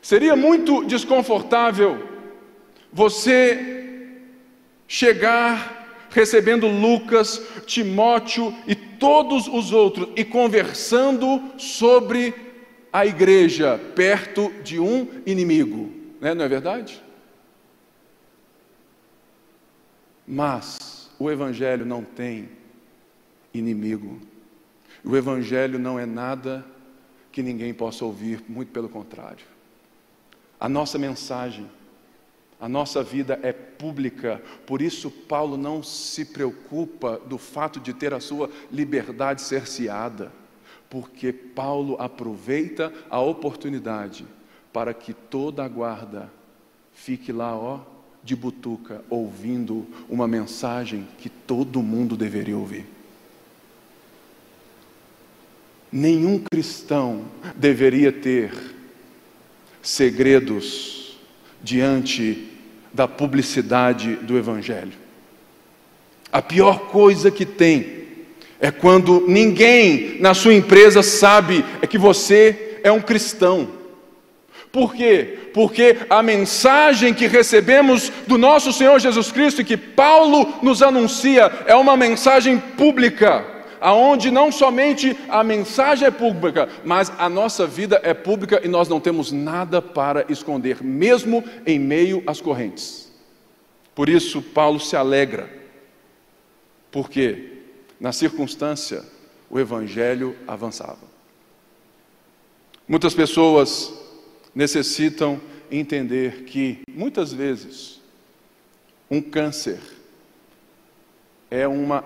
seria 0.00 0.36
muito 0.36 0.84
desconfortável 0.84 2.08
você 2.92 4.20
chegar 4.86 6.06
recebendo 6.10 6.68
Lucas, 6.68 7.42
Timóteo 7.66 8.54
e 8.68 8.76
todos 8.76 9.48
os 9.48 9.72
outros 9.72 10.08
e 10.14 10.24
conversando 10.24 11.42
sobre 11.58 12.45
a 12.92 13.04
igreja 13.04 13.78
perto 13.94 14.52
de 14.62 14.78
um 14.78 15.22
inimigo, 15.26 15.92
né? 16.20 16.34
não 16.34 16.44
é 16.44 16.48
verdade? 16.48 17.02
Mas 20.26 21.10
o 21.18 21.30
Evangelho 21.30 21.84
não 21.84 22.02
tem 22.02 22.48
inimigo. 23.54 24.20
O 25.04 25.16
Evangelho 25.16 25.78
não 25.78 25.98
é 25.98 26.06
nada 26.06 26.64
que 27.30 27.42
ninguém 27.42 27.72
possa 27.72 28.04
ouvir, 28.04 28.42
muito 28.48 28.72
pelo 28.72 28.88
contrário. 28.88 29.44
A 30.58 30.68
nossa 30.68 30.98
mensagem 30.98 31.68
a 32.58 32.68
nossa 32.68 33.02
vida 33.02 33.38
é 33.42 33.52
pública, 33.52 34.40
por 34.66 34.80
isso 34.80 35.10
Paulo 35.10 35.58
não 35.58 35.82
se 35.82 36.24
preocupa 36.24 37.20
do 37.26 37.36
fato 37.36 37.78
de 37.78 37.92
ter 37.92 38.14
a 38.14 38.20
sua 38.20 38.50
liberdade 38.72 39.42
cerceada, 39.42 40.32
porque 40.88 41.32
Paulo 41.32 41.96
aproveita 41.98 42.92
a 43.10 43.20
oportunidade 43.20 44.24
para 44.72 44.92
que 44.94 45.12
toda 45.12 45.64
a 45.64 45.68
guarda 45.68 46.30
fique 46.92 47.32
lá, 47.32 47.56
ó, 47.56 47.80
de 48.22 48.34
butuca, 48.34 49.04
ouvindo 49.08 49.86
uma 50.08 50.26
mensagem 50.26 51.06
que 51.18 51.28
todo 51.28 51.82
mundo 51.82 52.16
deveria 52.16 52.56
ouvir. 52.56 52.86
Nenhum 55.92 56.42
cristão 56.50 57.26
deveria 57.54 58.10
ter 58.10 58.52
segredos 59.80 61.16
diante 61.62 62.52
da 62.92 63.06
publicidade 63.06 64.16
do 64.16 64.36
Evangelho. 64.36 64.92
A 66.32 66.42
pior 66.42 66.88
coisa 66.88 67.30
que 67.30 67.46
tem 67.46 68.05
é 68.60 68.70
quando 68.70 69.24
ninguém 69.26 70.16
na 70.20 70.34
sua 70.34 70.54
empresa 70.54 71.02
sabe 71.02 71.64
é 71.82 71.86
que 71.86 71.98
você 71.98 72.78
é 72.82 72.90
um 72.90 73.00
cristão. 73.00 73.68
Por 74.72 74.94
quê? 74.94 75.50
Porque 75.54 75.96
a 76.10 76.22
mensagem 76.22 77.14
que 77.14 77.26
recebemos 77.26 78.12
do 78.26 78.36
nosso 78.36 78.72
Senhor 78.72 78.98
Jesus 78.98 79.32
Cristo 79.32 79.62
e 79.62 79.64
que 79.64 79.76
Paulo 79.76 80.54
nos 80.62 80.82
anuncia 80.82 81.50
é 81.66 81.74
uma 81.74 81.96
mensagem 81.96 82.58
pública 82.58 83.56
aonde 83.80 84.30
não 84.30 84.50
somente 84.50 85.16
a 85.28 85.44
mensagem 85.44 86.08
é 86.08 86.10
pública, 86.10 86.68
mas 86.84 87.12
a 87.18 87.28
nossa 87.28 87.66
vida 87.66 88.00
é 88.02 88.12
pública 88.12 88.60
e 88.64 88.68
nós 88.68 88.88
não 88.88 89.00
temos 89.00 89.30
nada 89.32 89.80
para 89.80 90.24
esconder, 90.28 90.82
mesmo 90.82 91.44
em 91.66 91.78
meio 91.78 92.22
às 92.26 92.40
correntes. 92.40 93.12
Por 93.94 94.08
isso, 94.08 94.42
Paulo 94.42 94.80
se 94.80 94.96
alegra, 94.96 95.48
porque 96.90 97.55
na 98.00 98.12
circunstância 98.12 99.04
o 99.48 99.58
evangelho 99.58 100.36
avançava. 100.46 101.16
Muitas 102.88 103.14
pessoas 103.14 103.92
necessitam 104.54 105.40
entender 105.70 106.44
que, 106.44 106.80
muitas 106.88 107.32
vezes, 107.32 108.00
um 109.10 109.20
câncer 109.20 109.80
é 111.50 111.66
uma 111.66 112.04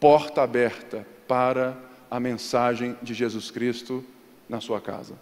porta 0.00 0.42
aberta 0.42 1.06
para 1.28 1.76
a 2.10 2.18
mensagem 2.18 2.96
de 3.02 3.14
Jesus 3.14 3.50
Cristo 3.50 4.04
na 4.48 4.60
sua 4.60 4.80
casa. 4.80 5.14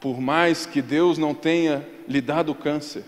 Por 0.00 0.20
mais 0.20 0.66
que 0.66 0.80
Deus 0.80 1.18
não 1.18 1.34
tenha 1.34 1.86
lhe 2.06 2.20
dado 2.20 2.54
câncer, 2.54 3.04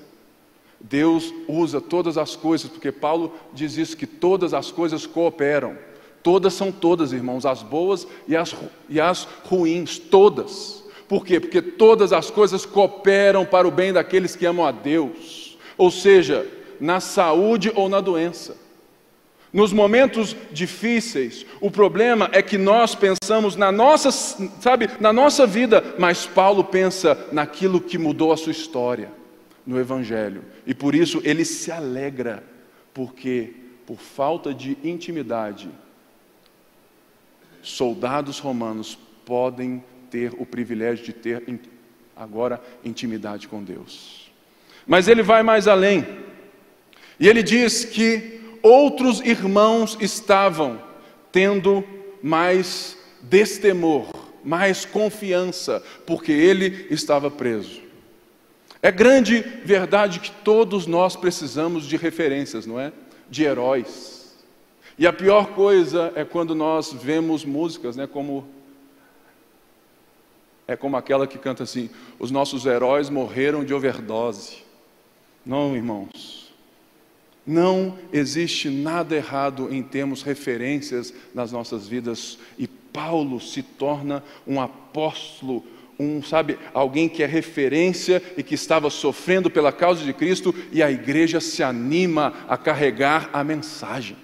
Deus 0.80 1.32
usa 1.48 1.80
todas 1.80 2.16
as 2.16 2.36
coisas, 2.36 2.70
porque 2.70 2.92
Paulo 2.92 3.34
diz 3.52 3.76
isso: 3.76 3.96
que 3.96 4.06
todas 4.06 4.54
as 4.54 4.70
coisas 4.70 5.06
cooperam. 5.06 5.76
Todas 6.22 6.54
são 6.54 6.70
todas, 6.72 7.12
irmãos, 7.12 7.46
as 7.46 7.62
boas 7.62 8.06
e 8.26 8.36
as, 8.36 8.54
e 8.88 9.00
as 9.00 9.26
ruins, 9.44 9.98
todas. 9.98 10.84
Por 11.08 11.24
quê? 11.24 11.40
Porque 11.40 11.62
todas 11.62 12.12
as 12.12 12.30
coisas 12.30 12.66
cooperam 12.66 13.46
para 13.46 13.66
o 13.66 13.70
bem 13.70 13.92
daqueles 13.92 14.36
que 14.36 14.44
amam 14.44 14.66
a 14.66 14.70
Deus, 14.70 15.56
ou 15.76 15.90
seja, 15.90 16.46
na 16.80 17.00
saúde 17.00 17.72
ou 17.74 17.88
na 17.88 18.00
doença. 18.00 18.56
Nos 19.50 19.72
momentos 19.72 20.36
difíceis, 20.52 21.46
o 21.60 21.70
problema 21.70 22.28
é 22.32 22.42
que 22.42 22.58
nós 22.58 22.94
pensamos 22.94 23.56
na 23.56 23.72
nossa, 23.72 24.10
sabe, 24.10 24.90
na 25.00 25.10
nossa 25.10 25.46
vida, 25.46 25.82
mas 25.98 26.26
Paulo 26.26 26.62
pensa 26.62 27.26
naquilo 27.32 27.80
que 27.80 27.96
mudou 27.96 28.30
a 28.30 28.36
sua 28.36 28.52
história, 28.52 29.10
no 29.68 29.78
evangelho. 29.78 30.42
E 30.66 30.72
por 30.72 30.94
isso 30.94 31.20
ele 31.22 31.44
se 31.44 31.70
alegra, 31.70 32.42
porque 32.94 33.52
por 33.84 33.98
falta 33.98 34.54
de 34.54 34.78
intimidade, 34.82 35.68
soldados 37.60 38.38
romanos 38.38 38.98
podem 39.26 39.84
ter 40.10 40.32
o 40.38 40.46
privilégio 40.46 41.04
de 41.04 41.12
ter 41.12 41.44
agora 42.16 42.62
intimidade 42.82 43.46
com 43.46 43.62
Deus. 43.62 44.32
Mas 44.86 45.06
ele 45.06 45.22
vai 45.22 45.42
mais 45.42 45.68
além. 45.68 46.06
E 47.20 47.28
ele 47.28 47.42
diz 47.42 47.84
que 47.84 48.40
outros 48.62 49.20
irmãos 49.20 49.98
estavam 50.00 50.82
tendo 51.30 51.84
mais 52.22 52.96
destemor, 53.20 54.08
mais 54.42 54.86
confiança, 54.86 55.82
porque 56.06 56.32
ele 56.32 56.86
estava 56.90 57.30
preso. 57.30 57.87
É 58.82 58.92
grande 58.92 59.40
verdade 59.64 60.20
que 60.20 60.30
todos 60.30 60.86
nós 60.86 61.16
precisamos 61.16 61.86
de 61.86 61.96
referências, 61.96 62.66
não 62.66 62.78
é? 62.78 62.92
De 63.28 63.42
heróis. 63.42 64.36
E 64.96 65.06
a 65.06 65.12
pior 65.12 65.48
coisa 65.54 66.12
é 66.14 66.24
quando 66.24 66.54
nós 66.54 66.92
vemos 66.92 67.44
músicas, 67.44 67.96
né, 67.96 68.06
como 68.06 68.46
é 70.66 70.76
como 70.76 70.96
aquela 70.96 71.26
que 71.26 71.38
canta 71.38 71.62
assim: 71.62 71.88
os 72.18 72.30
nossos 72.30 72.66
heróis 72.66 73.08
morreram 73.08 73.64
de 73.64 73.72
overdose. 73.72 74.58
Não, 75.44 75.74
irmãos. 75.74 76.52
Não 77.46 77.98
existe 78.12 78.68
nada 78.68 79.16
errado 79.16 79.72
em 79.72 79.82
termos 79.82 80.22
referências 80.22 81.14
nas 81.34 81.50
nossas 81.50 81.88
vidas 81.88 82.38
e 82.58 82.66
Paulo 82.66 83.40
se 83.40 83.62
torna 83.62 84.22
um 84.46 84.60
apóstolo, 84.60 85.64
um, 85.98 86.22
sabe, 86.22 86.58
alguém 86.72 87.08
que 87.08 87.22
é 87.22 87.26
referência 87.26 88.22
e 88.36 88.42
que 88.42 88.54
estava 88.54 88.88
sofrendo 88.88 89.50
pela 89.50 89.72
causa 89.72 90.04
de 90.04 90.12
Cristo 90.12 90.54
e 90.70 90.82
a 90.82 90.90
igreja 90.90 91.40
se 91.40 91.62
anima 91.62 92.34
a 92.48 92.56
carregar 92.56 93.28
a 93.32 93.42
mensagem. 93.42 94.16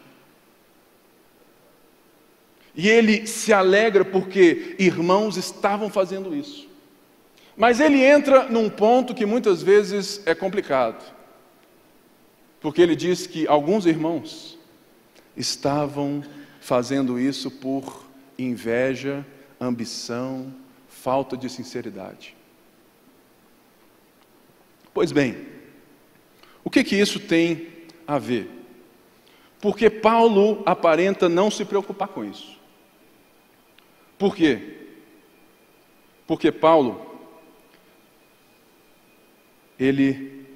E 2.76 2.88
ele 2.88 3.26
se 3.26 3.52
alegra 3.52 4.04
porque 4.04 4.76
irmãos 4.78 5.36
estavam 5.36 5.90
fazendo 5.90 6.34
isso. 6.34 6.68
Mas 7.56 7.80
ele 7.80 8.02
entra 8.02 8.48
num 8.48 8.68
ponto 8.68 9.14
que 9.14 9.26
muitas 9.26 9.62
vezes 9.62 10.20
é 10.26 10.34
complicado. 10.34 11.04
Porque 12.60 12.82
ele 12.82 12.96
diz 12.96 13.26
que 13.26 13.46
alguns 13.46 13.86
irmãos 13.86 14.58
estavam 15.36 16.22
fazendo 16.60 17.18
isso 17.18 17.50
por 17.50 18.04
inveja, 18.38 19.24
ambição, 19.60 20.52
falta 21.04 21.36
de 21.36 21.50
sinceridade. 21.50 22.34
Pois 24.94 25.12
bem, 25.12 25.46
o 26.64 26.70
que 26.70 26.82
que 26.82 26.96
isso 26.96 27.20
tem 27.20 27.68
a 28.06 28.16
ver? 28.16 28.50
Porque 29.60 29.90
Paulo 29.90 30.62
aparenta 30.64 31.28
não 31.28 31.50
se 31.50 31.62
preocupar 31.62 32.08
com 32.08 32.24
isso. 32.24 32.58
Por 34.18 34.34
quê? 34.34 34.86
Porque 36.26 36.50
Paulo 36.50 37.18
ele 39.78 40.46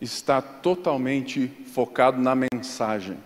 está 0.00 0.40
totalmente 0.40 1.48
focado 1.74 2.18
na 2.18 2.34
mensagem. 2.34 3.18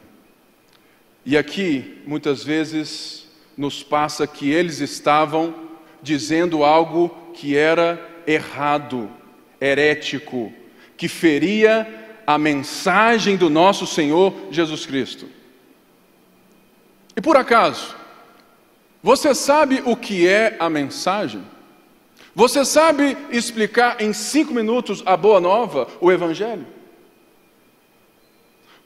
E 1.25 1.37
aqui, 1.37 2.03
muitas 2.05 2.43
vezes, 2.43 3.29
nos 3.57 3.85
passa 3.85 4.27
que 4.27 4.51
eles 4.51 4.81
estavam 4.81 5.71
dizendo 6.03 6.65
algo 6.65 7.09
que 7.35 7.57
era 7.57 8.11
errado, 8.27 9.11
herético, 9.61 10.53
que 10.97 11.09
feria 11.09 12.21
a 12.27 12.39
mensagem 12.39 13.37
do 13.37 13.49
nosso 13.49 13.87
Senhor 13.87 14.35
Jesus 14.51 14.85
Cristo. 14.87 15.29
E 17.17 17.21
por 17.21 17.37
acaso, 17.37 17.95
você 19.03 19.35
sabe 19.35 19.83
o 19.85 19.97
que 19.97 20.27
é 20.27 20.57
a 20.59 20.71
mensagem? 20.71 21.43
Você 22.35 22.65
sabe 22.65 23.17
explicar 23.31 24.01
em 24.01 24.13
cinco 24.13 24.55
minutos 24.55 25.03
a 25.05 25.17
boa 25.17 25.41
nova, 25.41 25.87
o 26.01 26.11
Evangelho? 26.11 26.67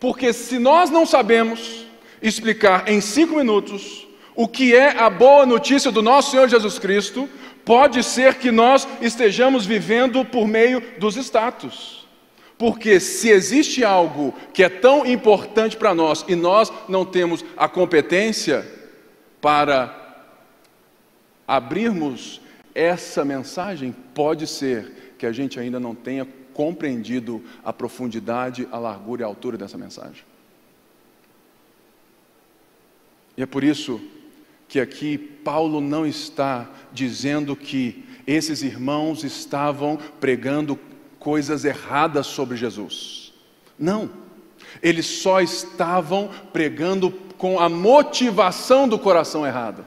Porque 0.01 0.33
se 0.33 0.59
nós 0.59 0.91
não 0.91 1.07
sabemos 1.07 1.87
explicar 2.21 2.89
em 2.89 3.01
cinco 3.01 3.37
minutos 3.37 4.06
o 4.37 4.47
que 4.47 4.77
é 4.77 4.99
a 4.99 5.09
boa 5.09 5.47
notícia 5.47 5.91
do 5.91 6.03
nosso 6.03 6.31
Senhor 6.31 6.47
Jesus 6.47 6.79
Cristo, 6.79 7.29
pode 7.65 8.05
ser 8.05 8.35
que 8.35 8.51
nós 8.53 8.87
estejamos 9.01 9.65
vivendo 9.65 10.25
por 10.25 10.47
meio 10.47 10.81
dos 10.99 11.17
status. 11.17 12.07
Porque 12.59 13.01
se 13.01 13.31
existe 13.31 13.83
algo 13.83 14.35
que 14.53 14.63
é 14.63 14.69
tão 14.69 15.05
importante 15.07 15.77
para 15.77 15.95
nós 15.95 16.25
e 16.29 16.35
nós 16.35 16.73
não 16.89 17.05
temos 17.05 17.45
a 17.57 17.69
competência 17.69 18.67
para 19.41 20.25
abrirmos 21.49 22.41
essa 22.75 23.25
mensagem, 23.25 23.95
pode 24.15 24.47
ser 24.47 25.15
que 25.19 25.27
a 25.27 25.33
gente 25.33 25.59
ainda 25.59 25.81
não 25.81 25.95
tenha 25.95 26.27
compreendido 26.53 27.43
a 27.65 27.73
profundidade, 27.73 28.69
a 28.71 28.79
largura 28.79 29.23
e 29.23 29.25
a 29.25 29.27
altura 29.27 29.57
dessa 29.57 29.79
mensagem. 29.79 30.25
E 33.37 33.43
é 33.43 33.47
por 33.47 33.63
isso 33.63 34.01
que 34.69 34.81
aqui 34.81 35.17
Paulo 35.17 35.81
não 35.81 36.07
está 36.07 36.69
dizendo 36.93 37.55
que 37.55 38.05
esses 38.27 38.63
irmãos 38.63 39.23
estavam 39.23 39.99
pregando 40.21 40.79
coisas 41.19 41.65
erradas 41.65 42.27
sobre 42.27 42.57
Jesus. 42.57 43.33
Não. 43.79 44.11
Eles 44.83 45.07
só 45.07 45.41
estavam 45.41 46.31
pregando 46.53 47.11
com 47.39 47.61
a 47.61 47.69
motivação 47.69 48.89
do 48.89 48.99
coração 48.99 49.47
errada. 49.47 49.85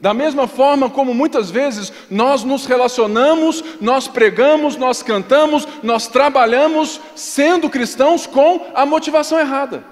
Da 0.00 0.12
mesma 0.12 0.46
forma 0.46 0.90
como 0.90 1.14
muitas 1.14 1.50
vezes 1.50 1.92
nós 2.10 2.44
nos 2.44 2.66
relacionamos, 2.66 3.64
nós 3.80 4.06
pregamos, 4.06 4.76
nós 4.76 5.02
cantamos, 5.02 5.66
nós 5.82 6.06
trabalhamos 6.06 7.00
sendo 7.14 7.70
cristãos 7.70 8.26
com 8.26 8.66
a 8.74 8.84
motivação 8.84 9.38
errada. 9.38 9.82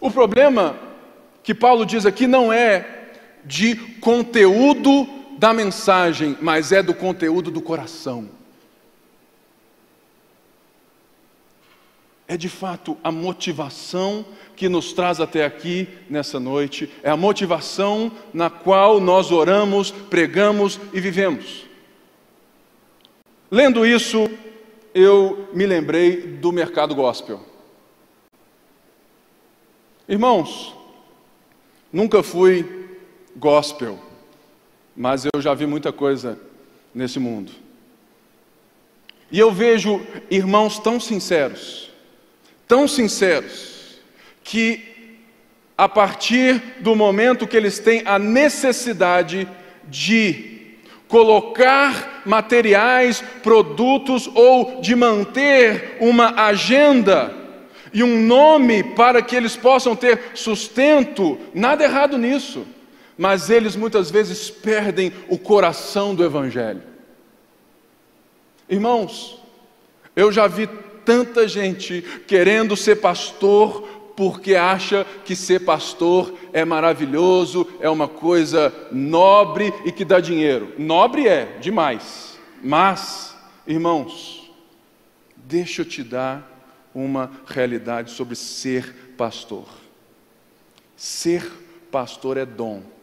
O 0.00 0.10
problema 0.10 0.76
que 1.42 1.54
Paulo 1.54 1.84
diz 1.84 2.06
aqui 2.06 2.26
não 2.26 2.52
é 2.52 3.03
de 3.44 3.76
conteúdo 4.00 5.06
da 5.38 5.52
mensagem, 5.52 6.36
mas 6.40 6.72
é 6.72 6.82
do 6.82 6.94
conteúdo 6.94 7.50
do 7.50 7.60
coração. 7.60 8.28
É 12.26 12.36
de 12.36 12.48
fato 12.48 12.96
a 13.04 13.12
motivação 13.12 14.24
que 14.56 14.68
nos 14.68 14.92
traz 14.92 15.20
até 15.20 15.44
aqui 15.44 15.88
nessa 16.08 16.40
noite, 16.40 16.90
é 17.02 17.10
a 17.10 17.16
motivação 17.16 18.10
na 18.32 18.48
qual 18.48 19.00
nós 19.00 19.30
oramos, 19.30 19.90
pregamos 19.90 20.80
e 20.92 21.00
vivemos. 21.00 21.66
Lendo 23.50 23.84
isso, 23.84 24.30
eu 24.94 25.48
me 25.52 25.66
lembrei 25.66 26.22
do 26.22 26.50
mercado 26.50 26.94
gospel. 26.94 27.40
Irmãos, 30.08 30.74
nunca 31.92 32.22
fui 32.22 32.83
gospel, 33.36 33.98
mas 34.96 35.24
eu 35.24 35.40
já 35.40 35.54
vi 35.54 35.66
muita 35.66 35.92
coisa 35.92 36.38
nesse 36.94 37.18
mundo. 37.18 37.52
E 39.30 39.38
eu 39.38 39.50
vejo 39.50 40.00
irmãos 40.30 40.78
tão 40.78 41.00
sinceros, 41.00 41.90
tão 42.68 42.86
sinceros, 42.86 43.98
que, 44.44 44.80
a 45.76 45.88
partir 45.88 46.62
do 46.80 46.94
momento 46.94 47.46
que 47.46 47.56
eles 47.56 47.78
têm 47.78 48.02
a 48.04 48.18
necessidade 48.18 49.48
de 49.88 50.54
colocar 51.08 52.22
materiais, 52.24 53.22
produtos 53.42 54.30
ou 54.34 54.80
de 54.80 54.94
manter 54.94 55.96
uma 56.00 56.46
agenda 56.46 57.34
e 57.92 58.02
um 58.02 58.20
nome 58.20 58.82
para 58.82 59.22
que 59.22 59.36
eles 59.36 59.56
possam 59.56 59.94
ter 59.94 60.32
sustento, 60.34 61.38
nada 61.54 61.84
errado 61.84 62.18
nisso, 62.18 62.66
mas 63.16 63.50
eles 63.50 63.76
muitas 63.76 64.10
vezes 64.10 64.50
perdem 64.50 65.12
o 65.28 65.38
coração 65.38 66.14
do 66.14 66.24
Evangelho. 66.24 66.82
Irmãos, 68.68 69.40
eu 70.16 70.32
já 70.32 70.46
vi 70.46 70.66
tanta 71.04 71.46
gente 71.46 72.02
querendo 72.26 72.76
ser 72.76 72.96
pastor 72.96 73.94
porque 74.16 74.54
acha 74.54 75.04
que 75.24 75.34
ser 75.34 75.60
pastor 75.60 76.32
é 76.52 76.64
maravilhoso, 76.64 77.68
é 77.80 77.90
uma 77.90 78.06
coisa 78.06 78.72
nobre 78.92 79.72
e 79.84 79.90
que 79.90 80.04
dá 80.04 80.20
dinheiro. 80.20 80.72
Nobre 80.78 81.26
é, 81.26 81.58
demais. 81.60 82.38
Mas, 82.62 83.36
irmãos, 83.66 84.50
deixa 85.36 85.82
eu 85.82 85.86
te 85.86 86.02
dar 86.02 86.50
uma 86.94 87.30
realidade 87.46 88.12
sobre 88.12 88.36
ser 88.36 89.14
pastor. 89.16 89.66
Ser 90.96 91.44
pastor 91.90 92.36
é 92.36 92.46
dom. 92.46 92.93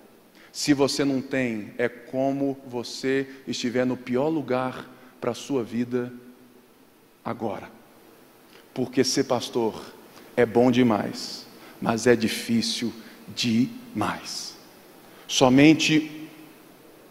Se 0.51 0.73
você 0.73 1.05
não 1.05 1.21
tem, 1.21 1.73
é 1.77 1.87
como 1.87 2.57
você 2.67 3.27
estiver 3.47 3.85
no 3.85 3.95
pior 3.95 4.27
lugar 4.27 4.89
para 5.19 5.31
a 5.31 5.35
sua 5.35 5.63
vida 5.63 6.11
agora. 7.23 7.69
Porque 8.73 9.03
ser 9.03 9.25
pastor 9.25 9.81
é 10.35 10.45
bom 10.45 10.71
demais, 10.71 11.45
mas 11.81 12.07
é 12.07 12.15
difícil 12.15 12.91
demais. 13.35 14.57
Somente 15.27 16.21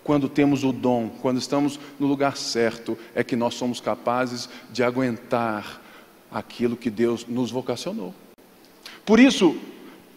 quando 0.02 0.28
temos 0.28 0.64
o 0.64 0.72
dom, 0.72 1.08
quando 1.22 1.38
estamos 1.38 1.78
no 1.98 2.06
lugar 2.06 2.36
certo, 2.36 2.98
é 3.14 3.22
que 3.22 3.36
nós 3.36 3.54
somos 3.54 3.80
capazes 3.80 4.48
de 4.70 4.82
aguentar 4.82 5.80
aquilo 6.30 6.76
que 6.76 6.90
Deus 6.90 7.26
nos 7.26 7.50
vocacionou. 7.50 8.14
Por 9.04 9.20
isso, 9.20 9.56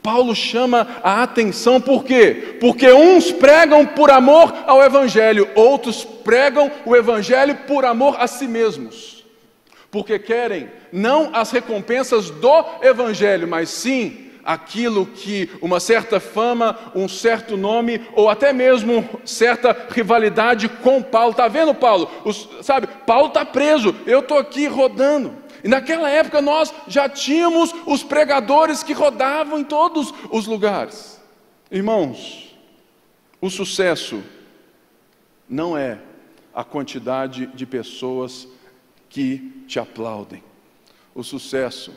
Paulo 0.03 0.35
chama 0.35 0.85
a 1.01 1.23
atenção, 1.23 1.79
por 1.81 2.03
quê? 2.03 2.57
Porque 2.59 2.91
uns 2.91 3.31
pregam 3.31 3.85
por 3.85 4.11
amor 4.11 4.53
ao 4.67 4.83
Evangelho, 4.83 5.49
outros 5.55 6.03
pregam 6.03 6.69
o 6.85 6.95
Evangelho 6.95 7.55
por 7.65 7.85
amor 7.85 8.17
a 8.19 8.27
si 8.27 8.47
mesmos 8.47 9.13
porque 9.93 10.17
querem 10.17 10.71
não 10.91 11.29
as 11.33 11.51
recompensas 11.51 12.31
do 12.31 12.65
Evangelho, 12.81 13.47
mas 13.47 13.69
sim 13.69 14.31
aquilo 14.43 15.05
que 15.05 15.51
uma 15.61 15.79
certa 15.79 16.19
fama, 16.19 16.77
um 16.95 17.07
certo 17.07 17.55
nome, 17.55 18.01
ou 18.13 18.27
até 18.27 18.51
mesmo 18.51 19.07
certa 19.23 19.87
rivalidade 19.91 20.67
com 20.67 21.01
Paulo. 21.01 21.29
Está 21.29 21.47
vendo, 21.47 21.75
Paulo? 21.75 22.09
Os, 22.25 22.49
sabe, 22.63 22.87
Paulo 23.05 23.27
está 23.27 23.45
preso, 23.45 23.95
eu 24.07 24.19
estou 24.19 24.39
aqui 24.39 24.65
rodando. 24.65 25.42
E 25.63 25.67
naquela 25.67 26.09
época 26.09 26.41
nós 26.41 26.73
já 26.87 27.07
tínhamos 27.07 27.73
os 27.85 28.03
pregadores 28.03 28.83
que 28.83 28.91
rodavam 28.91 29.59
em 29.59 29.63
todos 29.63 30.13
os 30.29 30.45
lugares. 30.45 31.21
Irmãos, 31.71 32.53
o 33.39 33.49
sucesso 33.49 34.21
não 35.47 35.77
é 35.77 35.99
a 36.53 36.63
quantidade 36.63 37.47
de 37.47 37.65
pessoas 37.65 38.47
que 39.09 39.63
te 39.67 39.79
aplaudem. 39.79 40.43
O 41.15 41.23
sucesso 41.23 41.93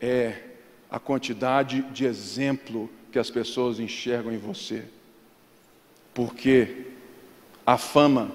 é 0.00 0.42
a 0.90 0.98
quantidade 0.98 1.82
de 1.82 2.04
exemplo 2.04 2.88
que 3.10 3.18
as 3.18 3.30
pessoas 3.30 3.80
enxergam 3.80 4.32
em 4.32 4.38
você. 4.38 4.84
Porque 6.14 6.86
a 7.66 7.76
fama 7.76 8.30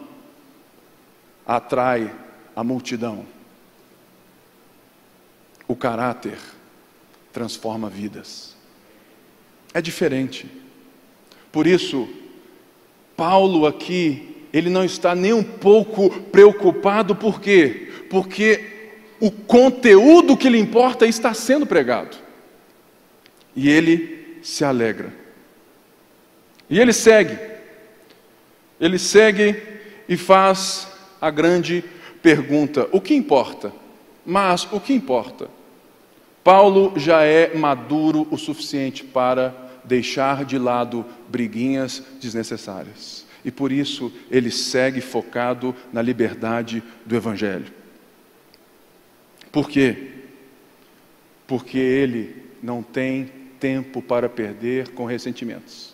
atrai 1.46 2.14
a 2.56 2.64
multidão. 2.64 3.26
O 5.74 5.76
caráter 5.76 6.38
transforma 7.32 7.90
vidas. 7.90 8.56
É 9.74 9.82
diferente. 9.82 10.46
Por 11.52 11.66
isso, 11.66 12.08
Paulo 13.18 13.66
aqui, 13.66 14.46
ele 14.54 14.70
não 14.70 14.86
está 14.86 15.16
nem 15.16 15.34
um 15.34 15.42
pouco 15.42 16.12
preocupado, 16.26 17.16
por 17.16 17.42
quê? 17.42 17.92
Porque 18.08 18.92
o 19.20 19.32
conteúdo 19.32 20.38
que 20.38 20.48
lhe 20.48 20.60
importa 20.60 21.08
está 21.08 21.34
sendo 21.34 21.66
pregado. 21.66 22.18
E 23.56 23.68
ele 23.68 24.38
se 24.44 24.64
alegra. 24.64 25.12
E 26.70 26.80
ele 26.80 26.94
segue. 26.94 27.36
Ele 28.80 29.00
segue 29.00 29.60
e 30.08 30.16
faz 30.18 30.88
a 31.20 31.32
grande 31.32 31.84
pergunta: 32.22 32.88
o 32.92 33.02
que 33.02 33.16
importa? 33.16 33.74
Mas 34.24 34.72
o 34.72 34.80
que 34.80 34.94
importa? 34.94 35.63
Paulo 36.44 36.94
já 36.98 37.24
é 37.24 37.56
maduro 37.56 38.28
o 38.30 38.38
suficiente 38.38 39.04
para 39.04 39.56
deixar 39.84 40.46
de 40.46 40.58
lado 40.58 41.06
briguinhas 41.30 42.04
desnecessárias. 42.20 43.26
E 43.46 43.52
por 43.52 43.72
isso 43.72 44.12
ele 44.32 44.52
segue 44.52 45.02
focado 45.02 45.76
na 45.92 46.02
liberdade 46.02 46.84
do 47.06 47.16
Evangelho. 47.16 47.72
Por 49.52 49.70
quê? 49.70 50.12
Porque 51.46 51.78
ele 51.78 52.36
não 52.62 52.82
tem 52.82 53.30
tempo 53.60 54.02
para 54.02 54.28
perder 54.28 54.90
com 54.90 55.06
ressentimentos. 55.06 55.94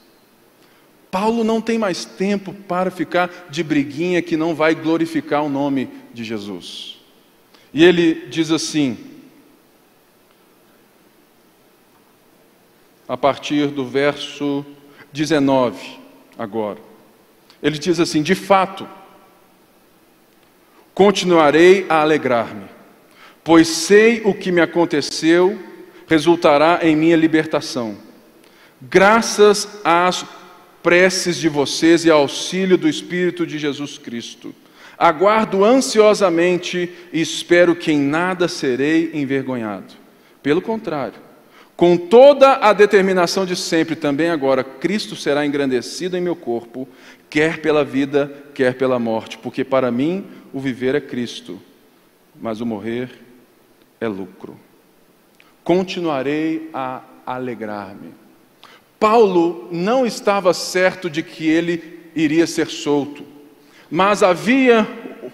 Paulo 1.12 1.44
não 1.44 1.60
tem 1.60 1.78
mais 1.78 2.06
tempo 2.06 2.54
para 2.54 2.92
ficar 2.92 3.48
de 3.50 3.64
briguinha 3.64 4.22
que 4.22 4.38
não 4.38 4.54
vai 4.54 4.76
glorificar 4.76 5.44
o 5.44 5.50
nome 5.50 5.90
de 6.14 6.24
Jesus. 6.24 7.00
E 7.74 7.84
ele 7.84 8.28
diz 8.28 8.52
assim, 8.52 8.98
a 13.10 13.18
partir 13.18 13.68
do 13.70 13.84
verso 13.84 14.64
19, 15.12 16.00
agora. 16.38 16.78
Ele 17.62 17.80
diz 17.80 18.00
assim: 18.00 18.22
De 18.22 18.36
fato, 18.36 18.88
continuarei 20.94 21.88
a 21.90 22.02
alegrar-me, 22.02 22.66
pois 23.44 23.68
sei 23.68 24.22
o 24.24 24.34
que 24.36 24.52
me 24.52 24.62
aconteceu 24.62 25.58
resultará 26.08 26.80
em 26.84 26.96
minha 26.96 27.16
libertação. 27.16 27.98
Graças 28.82 29.80
às 29.84 30.26
preces 30.82 31.38
de 31.38 31.50
vocês 31.50 32.06
e 32.06 32.10
ao 32.10 32.22
auxílio 32.22 32.78
do 32.78 32.88
Espírito 32.88 33.46
de 33.46 33.60
Jesus 33.60 33.98
Cristo. 33.98 34.56
Aguardo 34.98 35.64
ansiosamente 35.64 36.92
e 37.14 37.22
espero 37.22 37.76
que 37.76 37.92
em 37.92 38.00
nada 38.00 38.48
serei 38.48 39.12
envergonhado. 39.14 39.94
Pelo 40.42 40.62
contrário, 40.62 41.29
com 41.80 41.96
toda 41.96 42.56
a 42.56 42.74
determinação 42.74 43.46
de 43.46 43.56
sempre, 43.56 43.96
também 43.96 44.30
agora, 44.30 44.66
Cristo 44.66 45.16
será 45.16 45.46
engrandecido 45.46 46.18
em 46.18 46.22
meu 46.22 46.36
corpo, 46.36 46.86
quer 47.30 47.62
pela 47.62 47.86
vida, 47.86 48.30
quer 48.54 48.74
pela 48.74 49.00
morte, 49.00 49.38
porque 49.38 49.64
para 49.64 49.90
mim 49.90 50.28
o 50.52 50.60
viver 50.60 50.94
é 50.94 51.00
Cristo, 51.00 51.58
mas 52.36 52.60
o 52.60 52.66
morrer 52.66 53.10
é 53.98 54.10
lucro. 54.10 54.60
Continuarei 55.64 56.70
a 56.74 57.02
alegrar-me. 57.26 58.14
Paulo 59.00 59.70
não 59.72 60.06
estava 60.06 60.54
certo 60.54 61.10
de 61.10 61.24
que 61.24 61.48
ele 61.48 62.10
iria 62.14 62.46
ser 62.46 62.68
solto, 62.68 63.24
mas 63.90 64.22
havia 64.22 64.86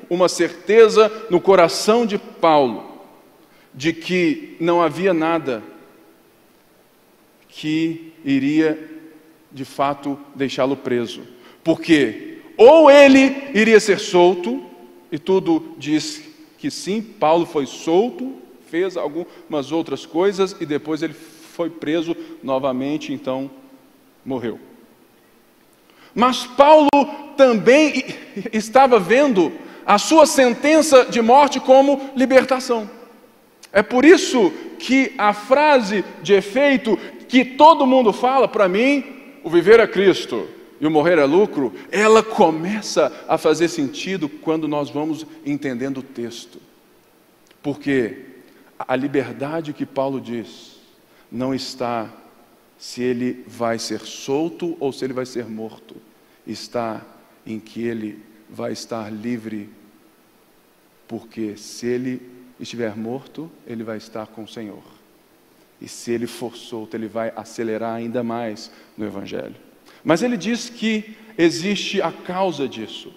uma 0.07 0.29
certeza 0.29 1.11
no 1.27 1.41
coração 1.41 2.05
de 2.05 2.19
Paulo 2.19 3.01
de 3.73 3.91
que 3.91 4.55
não 4.59 4.79
havia 4.79 5.11
nada 5.11 5.73
que 7.55 8.11
iria 8.23 8.77
de 9.49 9.63
fato 9.63 10.19
deixá-lo 10.35 10.75
preso. 10.75 11.21
Porque 11.63 12.39
ou 12.57 12.91
ele 12.91 13.49
iria 13.53 13.79
ser 13.79 13.99
solto, 13.99 14.63
e 15.11 15.17
tudo 15.17 15.73
diz 15.77 16.21
que 16.57 16.69
sim, 16.69 17.01
Paulo 17.01 17.45
foi 17.45 17.65
solto, 17.65 18.35
fez 18.67 18.97
algumas 18.97 19.71
outras 19.71 20.05
coisas 20.05 20.55
e 20.59 20.65
depois 20.65 21.01
ele 21.01 21.13
foi 21.13 21.69
preso 21.69 22.15
novamente, 22.43 23.13
então 23.13 23.49
morreu. 24.25 24.59
Mas 26.13 26.45
Paulo 26.45 26.89
também 27.37 28.03
estava 28.51 28.99
vendo 28.99 29.51
a 29.85 29.97
sua 29.97 30.25
sentença 30.25 31.05
de 31.05 31.21
morte 31.21 31.59
como 31.59 32.09
libertação. 32.15 32.89
É 33.75 33.83
por 33.83 34.05
isso 34.05 34.53
que 34.79 35.11
a 35.17 35.33
frase 35.33 36.05
de 36.23 36.31
efeito 36.31 36.95
que 37.27 37.43
todo 37.43 37.85
mundo 37.85 38.13
fala, 38.13 38.47
para 38.47 38.69
mim, 38.69 39.03
o 39.43 39.49
viver 39.49 39.81
é 39.81 39.85
Cristo 39.85 40.47
e 40.79 40.87
o 40.87 40.89
morrer 40.89 41.19
é 41.19 41.25
lucro, 41.25 41.73
ela 41.91 42.23
começa 42.23 43.11
a 43.27 43.37
fazer 43.37 43.67
sentido 43.67 44.29
quando 44.29 44.65
nós 44.65 44.89
vamos 44.89 45.25
entendendo 45.45 45.97
o 45.97 46.03
texto. 46.03 46.57
Porque 47.61 48.19
a 48.79 48.95
liberdade 48.95 49.73
que 49.73 49.85
Paulo 49.85 50.21
diz 50.21 50.79
não 51.29 51.53
está 51.53 52.09
se 52.77 53.03
ele 53.03 53.43
vai 53.45 53.77
ser 53.77 53.99
solto 53.99 54.77
ou 54.79 54.93
se 54.93 55.03
ele 55.03 55.13
vai 55.13 55.25
ser 55.25 55.47
morto, 55.47 55.97
está 56.47 57.01
em 57.45 57.59
que 57.59 57.85
ele 57.85 58.23
vai 58.49 58.71
estar 58.71 59.11
livre, 59.11 59.69
porque 61.09 61.57
se 61.57 61.87
ele 61.87 62.34
estiver 62.59 62.95
morto, 62.95 63.49
ele 63.65 63.83
vai 63.83 63.97
estar 63.97 64.27
com 64.27 64.43
o 64.43 64.47
Senhor. 64.47 64.83
E 65.81 65.87
se 65.87 66.11
ele 66.11 66.27
for 66.27 66.55
solto, 66.55 66.95
ele 66.95 67.07
vai 67.07 67.33
acelerar 67.35 67.95
ainda 67.95 68.23
mais 68.23 68.71
no 68.97 69.05
Evangelho. 69.05 69.55
Mas 70.03 70.21
ele 70.23 70.37
diz 70.37 70.69
que 70.69 71.15
existe 71.37 72.01
a 72.01 72.11
causa 72.11 72.67
disso. 72.67 73.13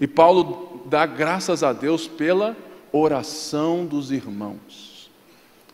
E 0.00 0.06
Paulo 0.06 0.84
dá 0.86 1.04
graças 1.04 1.62
a 1.62 1.72
Deus 1.72 2.08
pela 2.08 2.56
oração 2.90 3.84
dos 3.84 4.10
irmãos. 4.10 5.10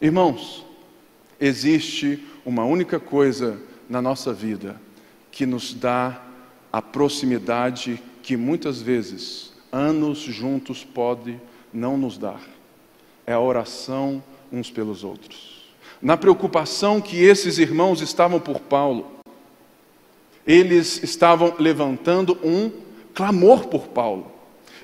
Irmãos, 0.00 0.64
existe 1.40 2.24
uma 2.44 2.64
única 2.64 2.98
coisa 2.98 3.60
na 3.88 4.02
nossa 4.02 4.32
vida 4.32 4.80
que 5.30 5.46
nos 5.46 5.72
dá 5.72 6.22
a 6.72 6.82
proximidade 6.82 8.02
que 8.22 8.36
muitas 8.36 8.82
vezes 8.82 9.52
anos 9.72 10.18
juntos 10.18 10.84
pode 10.84 11.40
não 11.72 11.96
nos 11.96 12.18
dar. 12.18 12.57
É 13.28 13.34
a 13.34 13.40
oração 13.40 14.22
uns 14.50 14.70
pelos 14.70 15.04
outros 15.04 15.58
na 16.00 16.16
preocupação 16.16 17.00
que 17.00 17.22
esses 17.22 17.58
irmãos 17.58 18.00
estavam 18.00 18.40
por 18.40 18.60
Paulo. 18.60 19.06
Eles 20.46 21.02
estavam 21.02 21.54
levantando 21.58 22.38
um 22.42 22.70
clamor 23.12 23.66
por 23.66 23.88
Paulo. 23.88 24.30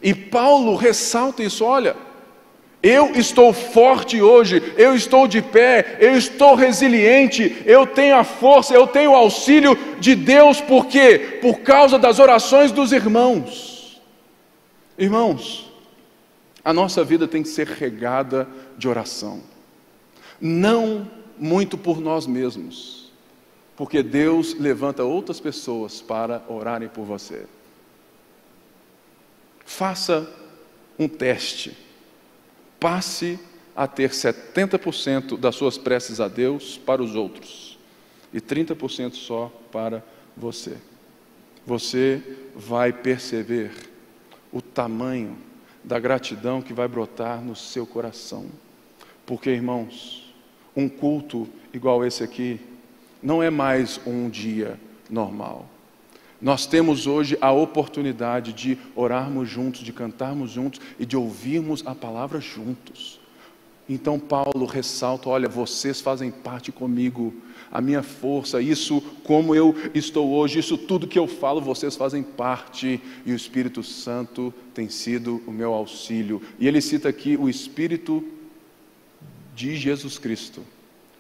E 0.02 0.12
Paulo 0.12 0.76
ressalta 0.76 1.42
isso: 1.42 1.64
olha, 1.64 1.96
eu 2.82 3.12
estou 3.14 3.52
forte 3.52 4.20
hoje, 4.20 4.74
eu 4.76 4.94
estou 4.94 5.26
de 5.26 5.40
pé, 5.40 5.96
eu 6.00 6.14
estou 6.16 6.54
resiliente, 6.54 7.62
eu 7.64 7.86
tenho 7.86 8.16
a 8.16 8.24
força, 8.24 8.74
eu 8.74 8.86
tenho 8.86 9.12
o 9.12 9.16
auxílio 9.16 9.74
de 9.98 10.14
Deus, 10.14 10.60
por 10.60 10.86
quê? 10.86 11.38
Por 11.40 11.60
causa 11.60 11.98
das 11.98 12.18
orações 12.18 12.70
dos 12.70 12.92
irmãos. 12.92 14.02
Irmãos, 14.98 15.72
a 16.64 16.72
nossa 16.72 17.04
vida 17.04 17.28
tem 17.28 17.42
que 17.42 17.48
ser 17.48 17.66
regada 17.66 18.48
de 18.78 18.88
oração 18.88 19.42
não 20.40 21.10
muito 21.38 21.76
por 21.76 22.00
nós 22.00 22.26
mesmos, 22.26 23.12
porque 23.76 24.02
Deus 24.02 24.54
levanta 24.54 25.02
outras 25.02 25.40
pessoas 25.40 26.00
para 26.00 26.44
orarem 26.48 26.88
por 26.88 27.04
você. 27.04 27.46
Faça 29.64 30.30
um 30.98 31.08
teste. 31.08 31.76
Passe 32.78 33.38
a 33.74 33.88
ter 33.88 34.10
70% 34.10 35.38
das 35.38 35.56
suas 35.56 35.78
preces 35.78 36.20
a 36.20 36.28
Deus 36.28 36.76
para 36.76 37.02
os 37.02 37.16
outros 37.16 37.78
e 38.32 38.40
30% 38.40 39.14
só 39.14 39.50
para 39.72 40.04
você. 40.36 40.76
Você 41.66 42.22
vai 42.54 42.92
perceber 42.92 43.72
o 44.52 44.60
tamanho 44.60 45.36
da 45.84 45.98
gratidão 45.98 46.62
que 46.62 46.72
vai 46.72 46.88
brotar 46.88 47.40
no 47.42 47.54
seu 47.54 47.86
coração. 47.86 48.46
Porque, 49.26 49.50
irmãos, 49.50 50.34
um 50.74 50.88
culto 50.88 51.46
igual 51.72 52.04
esse 52.04 52.24
aqui 52.24 52.60
não 53.22 53.42
é 53.42 53.50
mais 53.50 54.00
um 54.06 54.28
dia 54.28 54.78
normal. 55.08 55.66
Nós 56.40 56.66
temos 56.66 57.06
hoje 57.06 57.38
a 57.40 57.52
oportunidade 57.52 58.52
de 58.52 58.76
orarmos 58.94 59.48
juntos, 59.48 59.80
de 59.80 59.92
cantarmos 59.92 60.50
juntos 60.50 60.80
e 60.98 61.06
de 61.06 61.16
ouvirmos 61.16 61.82
a 61.86 61.94
palavra 61.94 62.40
juntos. 62.40 63.20
Então 63.88 64.18
Paulo 64.18 64.66
ressalta: 64.66 65.28
olha, 65.28 65.48
vocês 65.48 66.00
fazem 66.00 66.30
parte 66.30 66.72
comigo, 66.72 67.32
a 67.74 67.80
minha 67.80 68.04
força, 68.04 68.62
isso 68.62 69.00
como 69.24 69.52
eu 69.52 69.74
estou 69.92 70.30
hoje, 70.30 70.60
isso 70.60 70.78
tudo 70.78 71.08
que 71.08 71.18
eu 71.18 71.26
falo, 71.26 71.60
vocês 71.60 71.96
fazem 71.96 72.22
parte, 72.22 73.00
e 73.26 73.32
o 73.32 73.34
Espírito 73.34 73.82
Santo 73.82 74.54
tem 74.72 74.88
sido 74.88 75.42
o 75.44 75.50
meu 75.50 75.74
auxílio. 75.74 76.40
E 76.60 76.68
ele 76.68 76.80
cita 76.80 77.08
aqui 77.08 77.36
o 77.36 77.48
Espírito 77.48 78.24
de 79.56 79.74
Jesus 79.74 80.18
Cristo. 80.18 80.62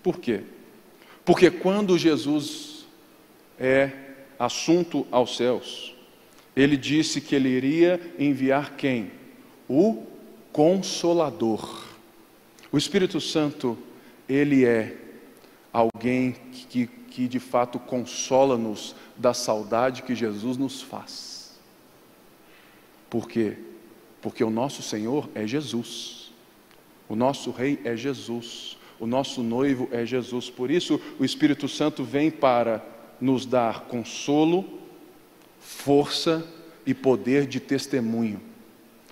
Por 0.00 0.20
quê? 0.20 0.42
Porque 1.24 1.50
quando 1.50 1.98
Jesus 1.98 2.86
é 3.58 3.90
assunto 4.38 5.04
aos 5.10 5.36
céus, 5.36 5.92
ele 6.54 6.76
disse 6.76 7.20
que 7.20 7.34
ele 7.34 7.48
iria 7.48 8.00
enviar 8.16 8.76
quem? 8.76 9.10
O 9.68 10.04
Consolador. 10.52 11.84
O 12.70 12.78
Espírito 12.78 13.20
Santo, 13.20 13.76
ele 14.28 14.64
é 14.64 14.98
alguém 15.74 16.36
que, 16.70 16.86
que 16.86 17.26
de 17.26 17.40
fato 17.40 17.80
consola-nos 17.80 18.94
da 19.16 19.34
saudade 19.34 20.04
que 20.04 20.14
Jesus 20.14 20.56
nos 20.56 20.80
faz. 20.80 21.58
Por 23.10 23.28
quê? 23.28 23.56
Porque 24.22 24.44
o 24.44 24.50
nosso 24.50 24.82
Senhor 24.82 25.28
é 25.34 25.44
Jesus, 25.44 26.32
o 27.08 27.16
nosso 27.16 27.50
Rei 27.50 27.80
é 27.84 27.96
Jesus, 27.96 28.78
o 29.00 29.06
nosso 29.06 29.42
noivo 29.42 29.88
é 29.90 30.06
Jesus. 30.06 30.48
Por 30.48 30.70
isso, 30.70 31.00
o 31.18 31.24
Espírito 31.24 31.66
Santo 31.66 32.04
vem 32.04 32.30
para 32.30 32.80
nos 33.20 33.44
dar 33.44 33.86
consolo, 33.86 34.80
força 35.58 36.46
e 36.86 36.94
poder 36.94 37.46
de 37.46 37.58
testemunho, 37.58 38.40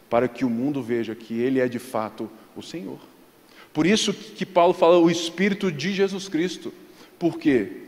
para 0.09 0.29
que 0.29 0.44
o 0.44 0.51
mundo 0.51 0.81
veja 0.81 1.14
que 1.14 1.35
Ele 1.35 1.59
é 1.59 1.68
de 1.68 1.81
fato 1.81 2.31
o 2.57 2.62
Senhor. 2.62 3.12
Por 3.72 3.87
isso 3.87 4.12
que 4.12 4.44
Paulo 4.44 4.74
fala 4.74 4.98
o 4.98 5.11
Espírito 5.11 5.72
de 5.72 5.92
Jesus 5.92 6.28
Cristo. 6.28 6.72
Por 7.18 7.38
quê? 7.38 7.85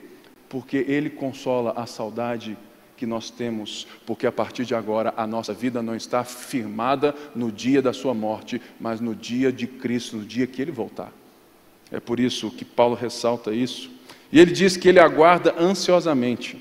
Porque 0.48 0.78
ele 0.88 1.10
consola 1.10 1.72
a 1.76 1.86
saudade 1.86 2.56
que 2.96 3.06
nós 3.06 3.28
temos, 3.28 3.86
porque 4.06 4.26
a 4.26 4.32
partir 4.32 4.64
de 4.64 4.74
agora 4.74 5.12
a 5.16 5.26
nossa 5.26 5.52
vida 5.52 5.82
não 5.82 5.96
está 5.96 6.22
firmada 6.24 7.14
no 7.34 7.50
dia 7.50 7.82
da 7.82 7.92
sua 7.92 8.14
morte, 8.14 8.62
mas 8.80 9.00
no 9.00 9.14
dia 9.14 9.52
de 9.52 9.66
Cristo, 9.66 10.16
no 10.16 10.24
dia 10.24 10.46
que 10.46 10.62
ele 10.62 10.70
voltar. 10.70 11.12
É 11.90 12.00
por 12.00 12.20
isso 12.20 12.50
que 12.50 12.64
Paulo 12.64 12.94
ressalta 12.94 13.52
isso. 13.52 13.90
E 14.32 14.40
ele 14.40 14.52
diz 14.52 14.76
que 14.76 14.88
ele 14.88 15.00
aguarda 15.00 15.54
ansiosamente 15.58 16.60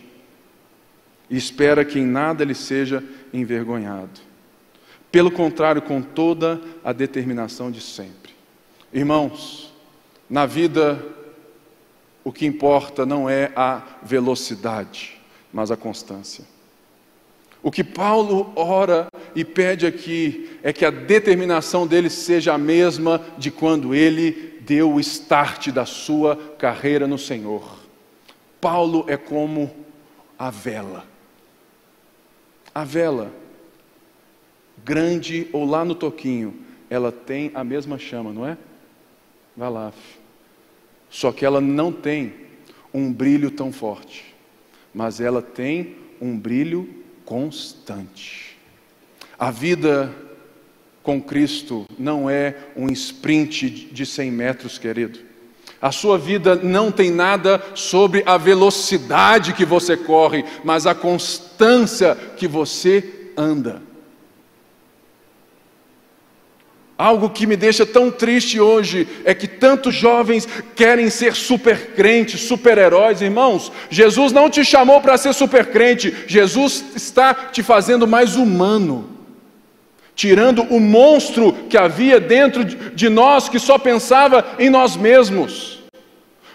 e 1.30 1.38
espera 1.38 1.84
que 1.84 1.98
em 2.00 2.06
nada 2.06 2.44
ele 2.44 2.54
seja 2.54 3.04
envergonhado. 3.34 4.22
Pelo 5.12 5.32
contrário, 5.32 5.82
com 5.82 6.02
toda 6.02 6.62
a 6.84 6.94
determinação 6.94 7.72
de 7.72 7.82
sempre. 7.82 8.23
Irmãos, 8.94 9.74
na 10.30 10.46
vida 10.46 11.04
o 12.24 12.32
que 12.32 12.46
importa 12.46 13.06
não 13.06 13.30
é 13.30 13.52
a 13.56 13.82
velocidade, 14.04 15.20
mas 15.52 15.72
a 15.72 15.76
constância. 15.76 16.46
O 17.62 17.72
que 17.72 17.84
Paulo 17.84 18.52
ora 18.56 19.08
e 19.36 19.44
pede 19.44 19.88
aqui 19.88 20.60
é 20.62 20.72
que 20.72 20.86
a 20.86 20.92
determinação 20.92 21.88
dele 21.88 22.10
seja 22.10 22.54
a 22.54 22.58
mesma 22.58 23.20
de 23.38 23.50
quando 23.50 23.96
ele 23.96 24.60
deu 24.62 24.94
o 24.94 25.00
start 25.00 25.70
da 25.70 25.86
sua 25.86 26.36
carreira 26.58 27.08
no 27.08 27.18
Senhor. 27.18 27.80
Paulo 28.62 29.06
é 29.08 29.18
como 29.18 29.74
a 30.38 30.50
vela. 30.50 31.06
A 32.76 32.84
vela, 32.84 33.32
grande 34.84 35.48
ou 35.52 35.66
lá 35.66 35.84
no 35.84 35.96
toquinho, 35.96 36.54
ela 36.90 37.12
tem 37.12 37.50
a 37.54 37.64
mesma 37.64 37.98
chama, 37.98 38.32
não 38.32 38.46
é? 38.46 38.58
Vai 39.56 39.70
lá. 39.70 39.94
Só 41.10 41.32
que 41.32 41.46
ela 41.46 41.62
não 41.62 41.92
tem 41.92 42.34
um 42.94 43.12
brilho 43.12 43.52
tão 43.52 43.72
forte, 43.72 44.34
mas 44.94 45.20
ela 45.20 45.42
tem 45.42 45.96
um 46.20 46.38
brilho 46.38 46.90
constante. 47.26 48.58
A 49.38 49.52
vida 49.52 50.14
com 51.04 51.22
Cristo 51.22 51.86
não 52.00 52.30
é 52.30 52.56
um 52.76 52.90
sprint 52.90 53.70
de 53.92 54.06
100 54.06 54.32
metros, 54.32 54.78
querido. 54.78 55.20
A 55.82 55.92
sua 55.92 56.18
vida 56.18 56.56
não 56.56 56.92
tem 56.92 57.12
nada 57.12 57.62
sobre 57.76 58.24
a 58.26 58.38
velocidade 58.38 59.54
que 59.54 59.66
você 59.66 59.98
corre, 59.98 60.46
mas 60.64 60.88
a 60.88 60.96
constância 60.96 62.16
que 62.16 62.48
você 62.48 63.32
anda. 63.36 63.82
Algo 66.98 67.30
que 67.30 67.48
me 67.48 67.56
deixa 67.56 67.86
tão 67.86 68.12
triste 68.12 68.60
hoje 68.60 69.08
é 69.26 69.34
que 69.34 69.48
tantos 69.48 69.96
jovens 69.96 70.48
querem 70.76 71.10
ser 71.10 71.34
super 71.34 71.94
crentes, 71.96 72.42
super 72.42 72.78
heróis, 72.78 73.22
irmãos. 73.22 73.72
Jesus 73.90 74.32
não 74.32 74.48
te 74.48 74.64
chamou 74.64 75.02
para 75.02 75.18
ser 75.18 75.34
super 75.34 75.72
crente, 75.72 76.14
Jesus 76.28 76.84
está 76.96 77.34
te 77.34 77.64
fazendo 77.64 78.08
mais 78.08 78.36
humano, 78.36 79.10
tirando 80.14 80.62
o 80.64 80.80
monstro 80.80 81.54
que 81.68 81.78
havia 81.78 82.20
dentro 82.20 82.64
de 82.64 83.10
nós 83.10 83.50
que 83.50 83.58
só 83.58 83.80
pensava 83.80 84.56
em 84.60 84.70
nós 84.70 84.96
mesmos. 84.96 85.82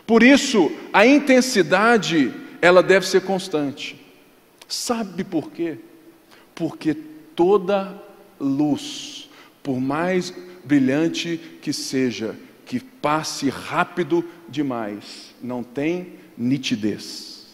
Por 0.06 0.22
isso, 0.22 0.70
a 0.92 1.04
intensidade, 1.04 2.32
ela 2.62 2.82
deve 2.82 3.06
ser 3.06 3.22
constante. 3.22 4.00
Sabe 4.68 5.24
por 5.24 5.50
quê? 5.50 5.78
Porque 6.54 6.94
toda 7.34 8.00
luz 8.38 9.17
por 9.62 9.80
mais 9.80 10.32
brilhante 10.64 11.40
que 11.60 11.72
seja, 11.72 12.36
que 12.64 12.78
passe 12.80 13.48
rápido 13.48 14.24
demais, 14.48 15.34
não 15.42 15.62
tem 15.62 16.14
nitidez. 16.36 17.46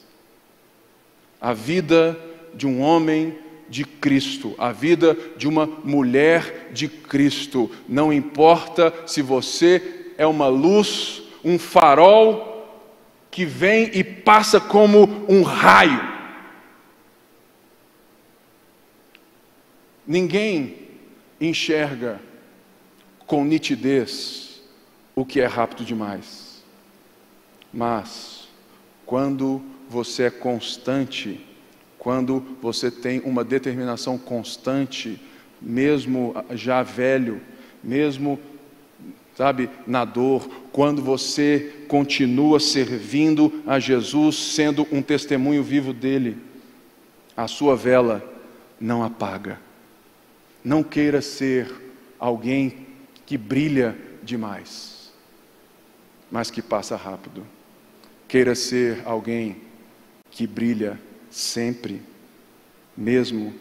A 1.41 1.53
vida 1.53 2.19
de 2.55 2.67
um 2.67 2.81
homem 2.81 3.39
de 3.69 3.85
Cristo, 3.85 4.55
a 4.59 4.73
vida 4.73 5.17
de 5.37 5.49
uma 5.49 5.67
mulher 5.67 6.71
de 6.73 6.89
Cristo, 6.89 7.71
não 7.89 8.13
importa 8.13 8.93
se 9.07 9.23
você 9.23 10.13
é 10.17 10.27
uma 10.27 10.49
luz, 10.49 11.23
um 11.45 11.59
farol 11.59 12.53
que 13.31 13.45
vem 13.45 13.91
e 13.93 14.05
passa 14.05 14.61
como 14.61 15.27
um 15.29 15.43
raio. 15.43 16.13
Ninguém 20.07 20.84
enxerga 21.47 22.21
com 23.27 23.45
nitidez 23.45 24.63
o 25.15 25.25
que 25.25 25.41
é 25.41 25.47
rápido 25.47 25.85
demais. 25.85 26.63
Mas, 27.73 28.49
quando 29.07 29.63
você 29.89 30.25
é 30.25 30.31
constante, 30.31 31.41
quando 31.99 32.45
você 32.61 32.91
tem 32.91 33.21
uma 33.21 33.43
determinação 33.43 34.19
constante, 34.19 35.21
mesmo 35.61 36.35
já 36.53 36.83
velho, 36.83 37.41
mesmo, 37.83 38.39
sabe, 39.37 39.71
na 39.87 40.05
dor, 40.05 40.49
quando 40.71 41.03
você 41.03 41.85
continua 41.89 42.61
servindo 42.61 43.63
a 43.67 43.79
Jesus, 43.79 44.37
sendo 44.37 44.87
um 44.93 45.03
testemunho 45.03 45.63
vivo 45.63 45.93
dele, 45.93 46.37
a 47.37 47.49
sua 47.49 47.75
vela 47.75 48.23
não 48.81 49.03
apaga. 49.03 49.64
Não 50.65 50.83
queira 50.83 51.21
ser 51.21 51.71
alguém 52.19 52.87
que 53.27 53.37
brilha 53.37 53.95
demais, 54.23 55.13
mas 56.31 56.51
que 56.51 56.63
passa 56.63 56.97
rápido. 56.97 57.47
Queira 58.27 58.55
ser 58.55 59.03
alguém 59.05 59.59
que 60.31 60.47
brilha 60.47 60.99
sempre, 61.31 62.01
mesmo 62.97 63.55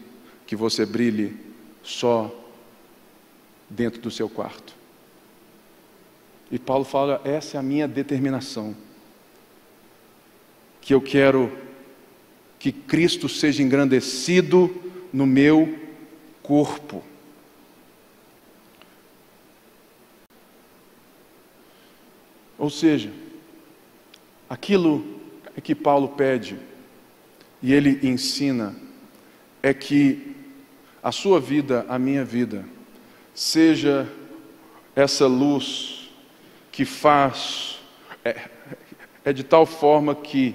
que 0.46 0.56
você 0.56 0.86
brilhe 0.86 1.36
só 1.82 2.34
dentro 3.68 4.00
do 4.00 4.10
seu 4.10 4.28
quarto. 4.28 4.74
E 6.50 6.58
Paulo 6.58 6.84
fala: 6.84 7.20
essa 7.24 7.58
é 7.58 7.60
a 7.60 7.62
minha 7.62 7.86
determinação. 7.86 8.74
Que 10.80 10.94
eu 10.94 11.00
quero 11.00 11.52
que 12.58 12.72
Cristo 12.72 13.28
seja 13.28 13.62
engrandecido 13.62 14.74
no 15.12 15.26
meu 15.26 15.83
corpo. 16.44 17.02
Ou 22.58 22.68
seja, 22.68 23.10
aquilo 24.48 25.20
que 25.62 25.74
Paulo 25.74 26.10
pede 26.10 26.58
e 27.62 27.72
ele 27.72 28.06
ensina 28.06 28.76
é 29.62 29.72
que 29.72 30.36
a 31.02 31.10
sua 31.10 31.40
vida, 31.40 31.86
a 31.88 31.98
minha 31.98 32.24
vida, 32.24 32.64
seja 33.34 34.06
essa 34.94 35.26
luz 35.26 36.10
que 36.70 36.84
faz, 36.84 37.80
é, 38.22 38.48
é 39.24 39.32
de 39.32 39.42
tal 39.42 39.64
forma 39.64 40.14
que 40.14 40.54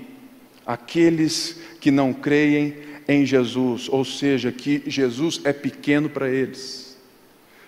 aqueles 0.65 1.59
que 1.81 1.89
não 1.89 2.13
creem 2.13 2.88
em 3.09 3.25
Jesus, 3.25 3.89
ou 3.89 4.05
seja, 4.05 4.51
que 4.51 4.83
Jesus 4.85 5.41
é 5.43 5.51
pequeno 5.51 6.07
para 6.07 6.29
eles, 6.29 6.95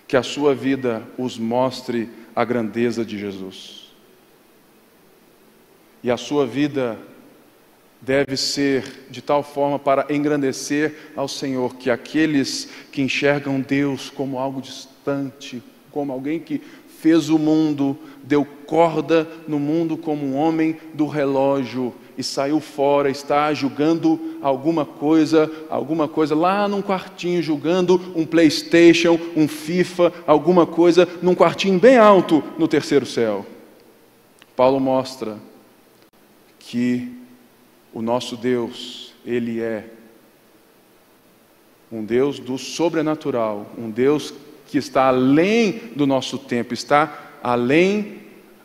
que 0.07 0.15
a 0.15 0.21
sua 0.21 0.53
vida 0.53 1.01
os 1.17 1.35
mostre 1.35 2.07
a 2.35 2.45
grandeza 2.45 3.03
de 3.03 3.17
Jesus. 3.17 3.91
E 6.03 6.11
a 6.11 6.15
sua 6.15 6.45
vida 6.45 6.99
deve 7.99 8.37
ser 8.37 9.07
de 9.09 9.19
tal 9.19 9.41
forma 9.41 9.79
para 9.79 10.05
engrandecer 10.13 11.11
ao 11.15 11.27
Senhor 11.27 11.75
que 11.75 11.89
aqueles 11.89 12.69
que 12.91 13.01
enxergam 13.01 13.61
Deus 13.61 14.11
como 14.11 14.37
algo 14.37 14.61
distante, 14.61 15.63
como 15.89 16.13
alguém 16.13 16.39
que 16.39 16.61
fez 16.99 17.29
o 17.29 17.39
mundo, 17.39 17.97
deu 18.23 18.45
corda 18.45 19.27
no 19.47 19.59
mundo 19.59 19.97
como 19.97 20.23
um 20.23 20.35
homem 20.35 20.77
do 20.93 21.07
relógio 21.07 21.95
e 22.17 22.23
saiu 22.23 22.59
fora, 22.59 23.09
está 23.09 23.53
julgando 23.53 24.37
alguma 24.41 24.85
coisa, 24.85 25.51
alguma 25.69 26.07
coisa 26.07 26.35
lá 26.35 26.67
num 26.67 26.81
quartinho, 26.81 27.41
julgando 27.41 27.99
um 28.15 28.25
PlayStation, 28.25 29.19
um 29.35 29.47
FIFA, 29.47 30.13
alguma 30.27 30.65
coisa 30.65 31.07
num 31.21 31.35
quartinho 31.35 31.79
bem 31.79 31.97
alto 31.97 32.43
no 32.57 32.67
terceiro 32.67 33.05
céu. 33.05 33.45
Paulo 34.55 34.79
mostra 34.79 35.37
que 36.59 37.11
o 37.93 38.01
nosso 38.01 38.37
Deus, 38.37 39.13
ele 39.25 39.59
é 39.59 39.85
um 41.91 42.03
Deus 42.03 42.39
do 42.39 42.57
sobrenatural, 42.57 43.69
um 43.77 43.89
Deus 43.89 44.33
que 44.67 44.77
está 44.77 45.07
além 45.07 45.91
do 45.95 46.07
nosso 46.07 46.37
tempo, 46.37 46.73
está 46.73 47.37
além 47.43 48.19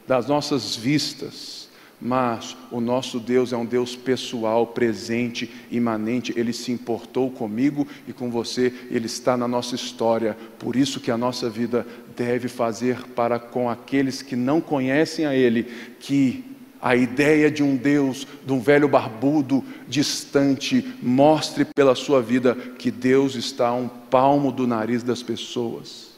das 0.06 0.28
nossas 0.28 0.76
vistas. 0.76 1.55
Mas 2.00 2.56
o 2.70 2.80
nosso 2.80 3.18
Deus 3.18 3.52
é 3.52 3.56
um 3.56 3.64
Deus 3.64 3.96
pessoal, 3.96 4.66
presente, 4.66 5.50
imanente. 5.70 6.32
Ele 6.36 6.52
se 6.52 6.70
importou 6.70 7.30
comigo 7.30 7.86
e 8.06 8.12
com 8.12 8.30
você, 8.30 8.72
ele 8.90 9.06
está 9.06 9.36
na 9.36 9.48
nossa 9.48 9.74
história. 9.74 10.36
Por 10.58 10.76
isso 10.76 11.00
que 11.00 11.10
a 11.10 11.16
nossa 11.16 11.48
vida 11.48 11.86
deve 12.14 12.48
fazer 12.48 13.02
para 13.14 13.38
com 13.38 13.70
aqueles 13.70 14.20
que 14.20 14.36
não 14.36 14.60
conhecem 14.60 15.24
a 15.24 15.34
ele 15.34 15.64
que 15.98 16.44
a 16.80 16.94
ideia 16.94 17.50
de 17.50 17.62
um 17.62 17.74
Deus, 17.74 18.26
de 18.44 18.52
um 18.52 18.60
velho 18.60 18.86
barbudo 18.86 19.64
distante, 19.88 20.94
mostre 21.02 21.64
pela 21.64 21.94
sua 21.94 22.20
vida 22.20 22.54
que 22.54 22.90
Deus 22.90 23.34
está 23.34 23.68
a 23.68 23.74
um 23.74 23.88
palmo 23.88 24.52
do 24.52 24.66
nariz 24.66 25.02
das 25.02 25.22
pessoas. 25.22 26.10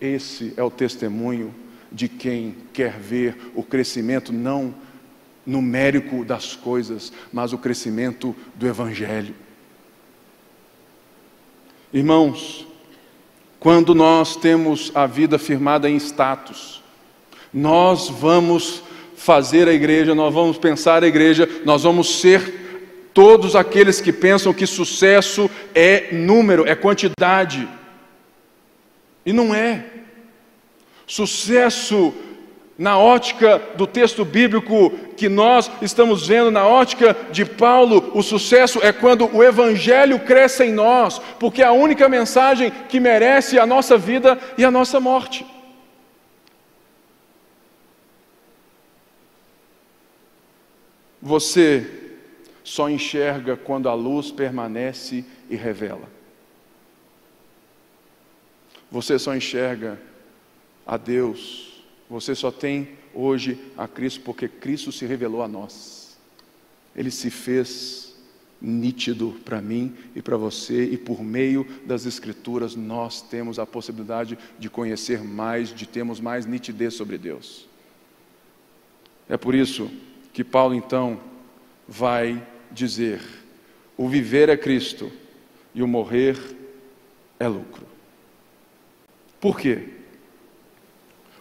Esse 0.00 0.52
é 0.56 0.62
o 0.62 0.70
testemunho 0.70 1.54
de 1.90 2.08
quem 2.08 2.54
quer 2.72 2.98
ver 2.98 3.52
o 3.54 3.62
crescimento 3.62 4.32
não 4.32 4.74
numérico 5.46 6.24
das 6.24 6.56
coisas, 6.56 7.12
mas 7.32 7.52
o 7.52 7.58
crescimento 7.58 8.34
do 8.54 8.66
Evangelho. 8.66 9.34
Irmãos, 11.92 12.66
quando 13.60 13.94
nós 13.94 14.36
temos 14.36 14.90
a 14.94 15.06
vida 15.06 15.38
firmada 15.38 15.88
em 15.88 15.96
status, 15.96 16.82
nós 17.52 18.08
vamos 18.08 18.82
fazer 19.16 19.68
a 19.68 19.72
igreja, 19.72 20.14
nós 20.14 20.34
vamos 20.34 20.58
pensar 20.58 21.02
a 21.02 21.06
igreja, 21.06 21.48
nós 21.64 21.84
vamos 21.84 22.20
ser 22.20 23.10
todos 23.14 23.56
aqueles 23.56 24.00
que 24.00 24.12
pensam 24.12 24.52
que 24.52 24.66
sucesso 24.66 25.50
é 25.74 26.12
número, 26.12 26.66
é 26.66 26.74
quantidade. 26.74 27.66
E 29.24 29.32
não 29.32 29.54
é. 29.54 29.86
Sucesso 31.06 32.12
na 32.78 32.98
ótica 32.98 33.58
do 33.76 33.86
texto 33.86 34.24
bíblico 34.24 34.90
que 35.16 35.28
nós 35.28 35.70
estamos 35.80 36.26
vendo, 36.26 36.50
na 36.50 36.66
ótica 36.66 37.16
de 37.30 37.44
Paulo, 37.44 38.10
o 38.14 38.22
sucesso 38.22 38.80
é 38.82 38.92
quando 38.92 39.34
o 39.34 39.42
Evangelho 39.42 40.20
cresce 40.20 40.64
em 40.64 40.72
nós, 40.72 41.18
porque 41.40 41.62
é 41.62 41.66
a 41.66 41.72
única 41.72 42.08
mensagem 42.08 42.70
que 42.70 43.00
merece 43.00 43.58
a 43.58 43.64
nossa 43.64 43.96
vida 43.96 44.38
e 44.58 44.64
a 44.64 44.70
nossa 44.70 45.00
morte. 45.00 45.46
Você 51.22 51.86
só 52.62 52.90
enxerga 52.90 53.56
quando 53.56 53.88
a 53.88 53.94
luz 53.94 54.30
permanece 54.30 55.24
e 55.48 55.56
revela. 55.56 56.08
Você 58.90 59.18
só 59.18 59.34
enxerga 59.34 59.98
a 60.86 60.96
Deus. 60.96 61.82
Você 62.08 62.34
só 62.34 62.50
tem 62.50 62.90
hoje 63.12 63.58
a 63.76 63.88
Cristo 63.88 64.20
porque 64.20 64.48
Cristo 64.48 64.92
se 64.92 65.04
revelou 65.04 65.42
a 65.42 65.48
nós. 65.48 66.16
Ele 66.94 67.10
se 67.10 67.30
fez 67.30 68.14
nítido 68.60 69.36
para 69.44 69.60
mim 69.60 69.94
e 70.14 70.22
para 70.22 70.36
você, 70.36 70.84
e 70.84 70.96
por 70.96 71.22
meio 71.22 71.66
das 71.84 72.06
Escrituras 72.06 72.74
nós 72.74 73.20
temos 73.20 73.58
a 73.58 73.66
possibilidade 73.66 74.38
de 74.58 74.70
conhecer 74.70 75.22
mais, 75.22 75.74
de 75.74 75.86
termos 75.86 76.20
mais 76.20 76.46
nitidez 76.46 76.94
sobre 76.94 77.18
Deus. 77.18 77.68
É 79.28 79.36
por 79.36 79.54
isso 79.54 79.90
que 80.32 80.42
Paulo 80.42 80.74
então 80.74 81.20
vai 81.86 82.44
dizer: 82.70 83.20
o 83.96 84.08
viver 84.08 84.48
é 84.48 84.56
Cristo 84.56 85.12
e 85.74 85.82
o 85.82 85.88
morrer 85.88 86.38
é 87.38 87.46
lucro. 87.46 87.86
Por 89.38 89.58
quê? 89.58 89.95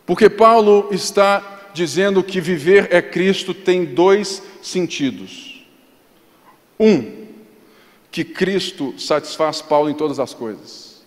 Porque 0.06 0.30
Paulo 0.30 0.90
está 0.92 1.70
dizendo 1.74 2.24
que 2.24 2.40
viver 2.40 2.88
é 2.92 3.02
Cristo 3.02 3.54
tem 3.54 3.86
dois 3.86 4.42
sentidos. 4.62 5.66
Um, 6.80 7.26
que 8.12 8.24
Cristo 8.24 8.94
satisfaz 8.98 9.62
Paulo 9.62 9.90
em 9.90 9.94
todas 9.94 10.20
as 10.20 10.34
coisas. 10.34 11.04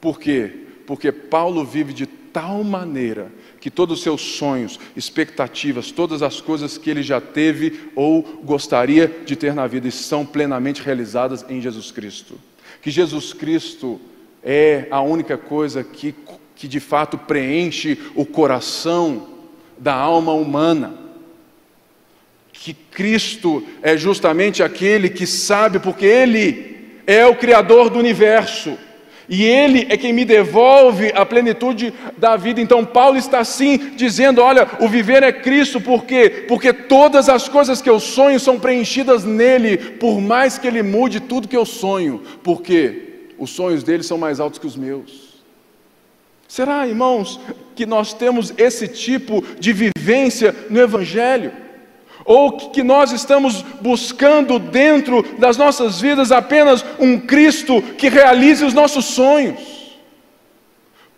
Por 0.00 0.18
quê? 0.18 0.50
Porque 0.86 1.12
Paulo 1.12 1.64
vive 1.64 1.92
de 1.92 2.06
tal 2.06 2.64
maneira 2.64 3.30
que 3.60 3.70
todos 3.70 3.98
os 3.98 4.02
seus 4.02 4.20
sonhos, 4.20 4.80
expectativas, 4.96 5.92
todas 5.92 6.22
as 6.22 6.40
coisas 6.40 6.76
que 6.76 6.90
ele 6.90 7.02
já 7.02 7.20
teve 7.20 7.90
ou 7.94 8.22
gostaria 8.42 9.06
de 9.24 9.36
ter 9.36 9.54
na 9.54 9.66
vida 9.66 9.88
são 9.90 10.26
plenamente 10.26 10.82
realizadas 10.82 11.44
em 11.48 11.60
Jesus 11.60 11.92
Cristo. 11.92 12.34
Que 12.80 12.90
Jesus 12.90 13.32
Cristo 13.32 14.00
é 14.42 14.88
a 14.90 15.00
única 15.00 15.38
coisa 15.38 15.84
que, 15.84 16.12
que 16.62 16.68
de 16.68 16.78
fato 16.78 17.18
preenche 17.18 17.98
o 18.14 18.24
coração 18.24 19.26
da 19.76 19.92
alma 19.92 20.32
humana. 20.32 20.94
Que 22.52 22.72
Cristo 22.72 23.66
é 23.82 23.96
justamente 23.96 24.62
aquele 24.62 25.08
que 25.08 25.26
sabe, 25.26 25.80
porque 25.80 26.06
Ele 26.06 27.00
é 27.04 27.26
o 27.26 27.34
Criador 27.34 27.90
do 27.90 27.98
universo 27.98 28.78
e 29.28 29.42
Ele 29.42 29.88
é 29.90 29.96
quem 29.96 30.12
me 30.12 30.24
devolve 30.24 31.10
a 31.16 31.26
plenitude 31.26 31.92
da 32.16 32.36
vida. 32.36 32.60
Então, 32.60 32.84
Paulo 32.84 33.16
está 33.16 33.40
assim 33.40 33.96
dizendo: 33.96 34.40
olha, 34.40 34.68
o 34.78 34.88
viver 34.88 35.24
é 35.24 35.32
Cristo, 35.32 35.80
por 35.80 36.04
quê? 36.04 36.44
Porque 36.46 36.72
todas 36.72 37.28
as 37.28 37.48
coisas 37.48 37.82
que 37.82 37.90
eu 37.90 37.98
sonho 37.98 38.38
são 38.38 38.60
preenchidas 38.60 39.24
nele, 39.24 39.78
por 39.78 40.20
mais 40.20 40.58
que 40.58 40.68
Ele 40.68 40.84
mude 40.84 41.18
tudo 41.18 41.48
que 41.48 41.56
eu 41.56 41.66
sonho, 41.66 42.22
porque 42.40 43.24
os 43.36 43.50
sonhos 43.50 43.82
dele 43.82 44.04
são 44.04 44.16
mais 44.16 44.38
altos 44.38 44.60
que 44.60 44.66
os 44.68 44.76
meus. 44.76 45.31
Será, 46.52 46.86
irmãos, 46.86 47.40
que 47.74 47.86
nós 47.86 48.12
temos 48.12 48.52
esse 48.58 48.86
tipo 48.86 49.42
de 49.58 49.72
vivência 49.72 50.54
no 50.68 50.78
Evangelho? 50.78 51.50
Ou 52.26 52.70
que 52.70 52.82
nós 52.82 53.10
estamos 53.10 53.62
buscando 53.80 54.58
dentro 54.58 55.22
das 55.38 55.56
nossas 55.56 55.98
vidas 55.98 56.30
apenas 56.30 56.84
um 56.98 57.18
Cristo 57.18 57.80
que 57.96 58.10
realize 58.10 58.62
os 58.62 58.74
nossos 58.74 59.06
sonhos. 59.06 59.96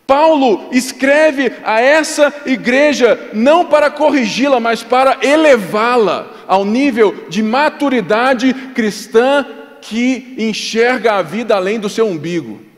Paulo 0.06 0.68
escreve 0.70 1.50
a 1.64 1.80
essa 1.80 2.32
igreja 2.46 3.18
não 3.32 3.64
para 3.64 3.90
corrigi-la, 3.90 4.60
mas 4.60 4.84
para 4.84 5.18
elevá-la 5.20 6.30
ao 6.46 6.64
nível 6.64 7.26
de 7.28 7.42
maturidade 7.42 8.54
cristã 8.72 9.44
que 9.80 10.36
enxerga 10.38 11.14
a 11.14 11.22
vida 11.22 11.56
além 11.56 11.80
do 11.80 11.88
seu 11.88 12.06
umbigo. 12.06 12.72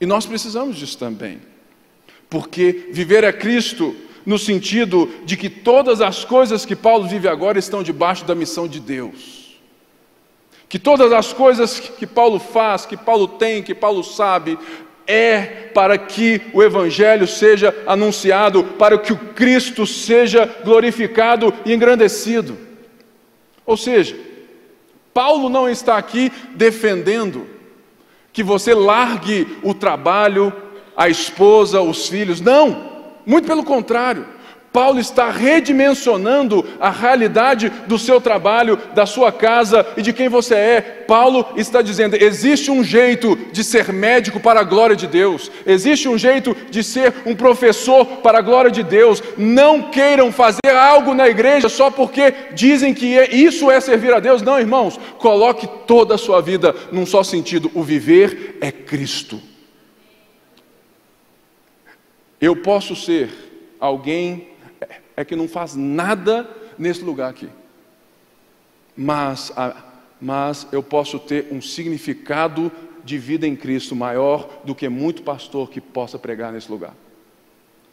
E 0.00 0.06
nós 0.06 0.26
precisamos 0.26 0.76
disso 0.76 0.98
também, 0.98 1.40
porque 2.28 2.88
viver 2.92 3.24
é 3.24 3.32
Cristo 3.32 3.94
no 4.26 4.38
sentido 4.38 5.08
de 5.24 5.36
que 5.36 5.48
todas 5.48 6.00
as 6.00 6.24
coisas 6.24 6.66
que 6.66 6.74
Paulo 6.74 7.06
vive 7.06 7.28
agora 7.28 7.58
estão 7.58 7.82
debaixo 7.82 8.24
da 8.24 8.34
missão 8.34 8.66
de 8.66 8.80
Deus. 8.80 9.56
Que 10.68 10.80
todas 10.80 11.12
as 11.12 11.32
coisas 11.32 11.78
que 11.78 12.06
Paulo 12.06 12.40
faz, 12.40 12.84
que 12.84 12.96
Paulo 12.96 13.28
tem, 13.28 13.62
que 13.62 13.72
Paulo 13.74 14.02
sabe, 14.02 14.58
é 15.06 15.40
para 15.72 15.96
que 15.96 16.42
o 16.52 16.60
Evangelho 16.60 17.26
seja 17.28 17.72
anunciado, 17.86 18.64
para 18.64 18.98
que 18.98 19.12
o 19.12 19.16
Cristo 19.16 19.86
seja 19.86 20.44
glorificado 20.64 21.54
e 21.64 21.72
engrandecido. 21.72 22.58
Ou 23.64 23.76
seja, 23.76 24.18
Paulo 25.14 25.48
não 25.48 25.68
está 25.68 25.96
aqui 25.96 26.32
defendendo 26.54 27.46
que 28.36 28.42
você 28.42 28.74
largue 28.74 29.56
o 29.62 29.72
trabalho, 29.72 30.52
a 30.94 31.08
esposa, 31.08 31.80
os 31.80 32.06
filhos, 32.06 32.38
não. 32.38 33.14
Muito 33.24 33.46
pelo 33.46 33.64
contrário, 33.64 34.26
Paulo 34.76 35.00
está 35.00 35.30
redimensionando 35.30 36.62
a 36.78 36.90
realidade 36.90 37.72
do 37.86 37.98
seu 37.98 38.20
trabalho, 38.20 38.78
da 38.94 39.06
sua 39.06 39.32
casa 39.32 39.86
e 39.96 40.02
de 40.02 40.12
quem 40.12 40.28
você 40.28 40.54
é. 40.54 40.80
Paulo 41.08 41.46
está 41.56 41.80
dizendo: 41.80 42.14
existe 42.14 42.70
um 42.70 42.84
jeito 42.84 43.38
de 43.50 43.64
ser 43.64 43.90
médico 43.90 44.38
para 44.38 44.60
a 44.60 44.64
glória 44.64 44.94
de 44.94 45.06
Deus, 45.06 45.50
existe 45.64 46.10
um 46.10 46.18
jeito 46.18 46.54
de 46.68 46.84
ser 46.84 47.14
um 47.24 47.34
professor 47.34 48.04
para 48.18 48.36
a 48.36 48.42
glória 48.42 48.70
de 48.70 48.82
Deus. 48.82 49.22
Não 49.38 49.90
queiram 49.90 50.30
fazer 50.30 50.68
algo 50.70 51.14
na 51.14 51.26
igreja 51.26 51.70
só 51.70 51.90
porque 51.90 52.34
dizem 52.52 52.92
que 52.92 53.18
é, 53.18 53.34
isso 53.34 53.70
é 53.70 53.80
servir 53.80 54.12
a 54.12 54.20
Deus. 54.20 54.42
Não, 54.42 54.60
irmãos, 54.60 55.00
coloque 55.16 55.66
toda 55.86 56.16
a 56.16 56.18
sua 56.18 56.42
vida 56.42 56.76
num 56.92 57.06
só 57.06 57.22
sentido: 57.22 57.70
o 57.72 57.82
viver 57.82 58.58
é 58.60 58.70
Cristo. 58.70 59.40
Eu 62.38 62.54
posso 62.56 62.94
ser 62.94 63.30
alguém 63.80 64.54
é 65.16 65.24
que 65.24 65.34
não 65.34 65.48
faz 65.48 65.74
nada 65.74 66.48
nesse 66.78 67.02
lugar 67.02 67.30
aqui. 67.30 67.48
Mas, 68.96 69.52
mas 70.20 70.66
eu 70.70 70.82
posso 70.82 71.18
ter 71.18 71.48
um 71.50 71.60
significado 71.60 72.70
de 73.04 73.18
vida 73.18 73.46
em 73.46 73.56
Cristo 73.56 73.96
maior 73.96 74.62
do 74.64 74.74
que 74.74 74.88
muito 74.88 75.22
pastor 75.22 75.70
que 75.70 75.80
possa 75.80 76.18
pregar 76.18 76.52
nesse 76.52 76.70
lugar. 76.70 76.94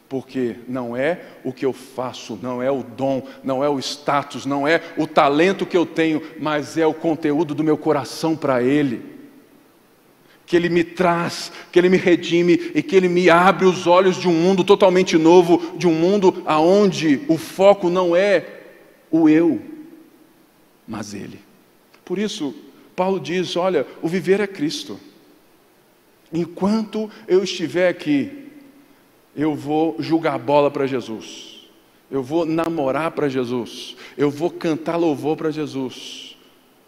Porque 0.08 0.56
não 0.68 0.96
é 0.96 1.22
o 1.42 1.52
que 1.52 1.64
eu 1.64 1.72
faço, 1.72 2.38
não 2.42 2.62
é 2.62 2.70
o 2.70 2.82
dom, 2.82 3.26
não 3.42 3.64
é 3.64 3.68
o 3.68 3.78
status, 3.78 4.44
não 4.44 4.68
é 4.68 4.82
o 4.98 5.06
talento 5.06 5.64
que 5.64 5.76
eu 5.76 5.86
tenho, 5.86 6.20
mas 6.38 6.76
é 6.76 6.86
o 6.86 6.92
conteúdo 6.92 7.54
do 7.54 7.64
meu 7.64 7.78
coração 7.78 8.36
para 8.36 8.62
Ele 8.62 9.13
que 10.54 10.58
Ele 10.58 10.68
me 10.68 10.84
traz, 10.84 11.50
que 11.72 11.80
Ele 11.80 11.88
me 11.88 11.96
redime 11.96 12.70
e 12.76 12.80
que 12.80 12.94
Ele 12.94 13.08
me 13.08 13.28
abre 13.28 13.66
os 13.66 13.88
olhos 13.88 14.14
de 14.20 14.28
um 14.28 14.32
mundo 14.32 14.62
totalmente 14.62 15.18
novo, 15.18 15.76
de 15.76 15.88
um 15.88 15.92
mundo 15.92 16.44
aonde 16.46 17.22
o 17.26 17.36
foco 17.36 17.90
não 17.90 18.14
é 18.14 18.60
o 19.10 19.28
eu, 19.28 19.60
mas 20.86 21.12
Ele. 21.12 21.40
Por 22.04 22.20
isso, 22.20 22.54
Paulo 22.94 23.18
diz: 23.18 23.56
olha, 23.56 23.84
o 24.00 24.06
viver 24.06 24.38
é 24.38 24.46
Cristo. 24.46 25.00
Enquanto 26.32 27.10
eu 27.26 27.42
estiver 27.42 27.88
aqui, 27.88 28.46
eu 29.34 29.56
vou 29.56 29.96
julgar 29.98 30.36
a 30.36 30.38
bola 30.38 30.70
para 30.70 30.86
Jesus, 30.86 31.68
eu 32.08 32.22
vou 32.22 32.46
namorar 32.46 33.10
para 33.10 33.28
Jesus, 33.28 33.96
eu 34.16 34.30
vou 34.30 34.50
cantar 34.50 34.94
louvor 34.94 35.36
para 35.36 35.50
Jesus 35.50 36.23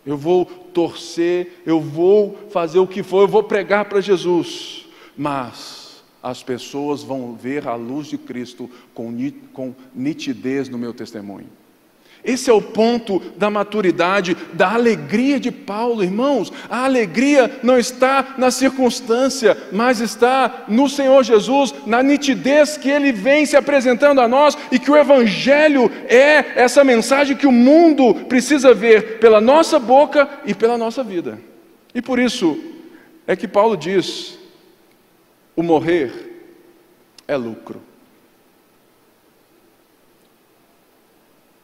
eu 0.07 0.17
vou 0.17 0.47
torcer, 0.47 1.63
eu 1.67 1.81
vou 1.81 2.39
fazer 2.51 2.79
o 2.79 2.87
que 2.87 3.03
for, 3.03 3.23
eu 3.23 3.29
vou 3.29 3.43
pregar 3.43 3.87
para 3.87 4.01
Jesus. 4.01 4.87
Mas 5.17 6.05
as 6.23 6.43
pessoas 6.43 7.03
vão 7.03 7.35
ver 7.35 7.67
a 7.67 7.75
luz 7.75 8.07
de 8.07 8.17
Cristo 8.17 8.71
com 8.95 9.13
nitidez 9.95 10.69
no 10.69 10.79
meu 10.79 10.95
testemunho. 10.95 11.49
Esse 12.25 12.51
é 12.51 12.53
o 12.53 12.61
ponto 12.61 13.21
da 13.37 13.49
maturidade, 13.49 14.37
da 14.53 14.73
alegria 14.73 15.39
de 15.39 15.53
Paulo, 15.53 16.03
irmãos. 16.03 16.53
A 16.69 16.85
alegria 16.85 17.61
não 17.63 17.79
está 17.79 18.35
na 18.37 18.51
circunstância, 18.51 19.57
mas 19.71 20.01
está 20.01 20.65
no 20.67 20.89
Senhor 20.89 21.23
Jesus, 21.23 21.73
na 21.87 22.03
nitidez 22.03 22.77
que 22.77 22.91
ele 22.91 23.13
vem 23.13 23.47
se 23.47 23.57
apresentando 23.57 24.21
a 24.21 24.27
nós 24.27 24.59
e 24.73 24.79
que 24.79 24.91
o 24.91 24.97
Evangelho 24.97 25.91
é 26.09 26.61
essa 26.61 26.83
mensagem 26.83 27.37
que 27.37 27.47
o 27.47 27.53
mundo 27.53 28.15
precisa 28.29 28.75
ver 28.75 29.19
pela 29.19 29.41
nossa 29.41 29.79
boca 29.79 30.29
e 30.45 30.55
pela 30.55 30.77
nossa 30.77 31.05
vida. 31.05 31.39
E 31.95 32.03
por 32.03 32.19
isso 32.19 32.59
é 33.27 33.37
que 33.37 33.47
Paulo 33.47 33.77
diz: 33.77 34.39
o 35.55 35.63
morrer 35.63 36.13
é 37.27 37.37
lucro. 37.37 37.86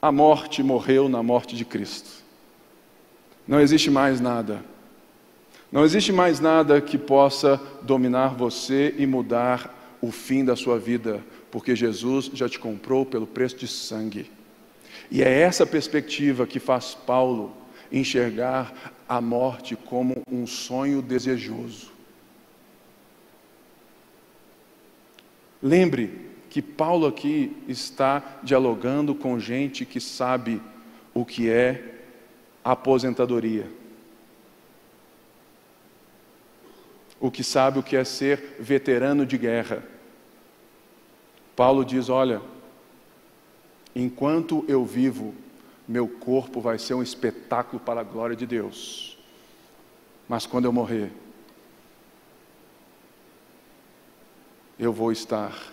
A 0.03 0.11
morte 0.11 0.65
morreu 0.65 1.09
na 1.09 1.23
morte 1.23 1.55
de 1.55 1.65
Cristo. 1.65 2.11
Não 3.47 3.61
existe 3.61 3.89
mais 3.89 4.21
nada. 4.21 4.65
Não 5.71 5.85
existe 5.85 6.11
mais 6.11 6.41
nada 6.41 6.81
que 6.81 6.99
possa 6.99 7.61
dominar 7.83 8.35
você 8.35 8.93
e 8.99 9.07
mudar 9.07 9.97
o 10.01 10.11
fim 10.11 10.45
da 10.45 10.57
sua 10.57 10.77
vida, 10.77 11.25
porque 11.53 11.77
Jesus 11.77 12.29
já 12.35 12.49
te 12.49 12.59
comprou 12.59 13.07
pelo 13.07 13.29
preço 13.29 13.57
de 13.57 13.69
sangue. 13.69 14.29
E 15.09 15.23
é 15.23 15.41
essa 15.41 15.65
perspectiva 15.65 16.49
que 16.49 16.59
faz 16.59 16.95
Paulo 16.95 17.57
enxergar 17.93 18.75
a 19.09 19.21
morte 19.21 19.77
como 19.77 20.21
um 20.29 20.49
sonho 20.49 21.01
desejoso. 21.01 21.93
Lembre, 25.63 26.32
que 26.53 26.61
Paulo 26.61 27.07
aqui 27.07 27.57
está 27.67 28.39
dialogando 28.43 29.15
com 29.15 29.41
gente 29.41 29.87
que 29.87 29.99
sabe 29.99 30.61
o 31.15 31.25
que 31.25 31.49
é 31.49 32.03
aposentadoria. 32.63 33.67
O 37.19 37.31
que 37.31 37.43
sabe 37.43 37.79
o 37.79 37.83
que 37.83 37.97
é 37.97 38.05
ser 38.05 38.59
veterano 38.61 39.25
de 39.25 39.39
guerra. 39.39 39.83
Paulo 41.57 41.87
diz: 41.87 42.11
Olha, 42.11 42.43
enquanto 43.97 44.63
eu 44.69 44.85
vivo, 44.85 45.35
meu 45.89 46.07
corpo 46.07 46.61
vai 46.61 46.79
ser 46.79 46.93
um 46.93 47.03
espetáculo 47.03 47.81
para 47.81 48.03
a 48.03 48.05
glória 48.05 48.37
de 48.37 48.45
Deus. 48.45 49.17
Mas 50.29 50.45
quando 50.45 50.67
eu 50.67 50.73
morrer, 50.73 51.11
eu 54.79 54.93
vou 54.93 55.11
estar 55.11 55.73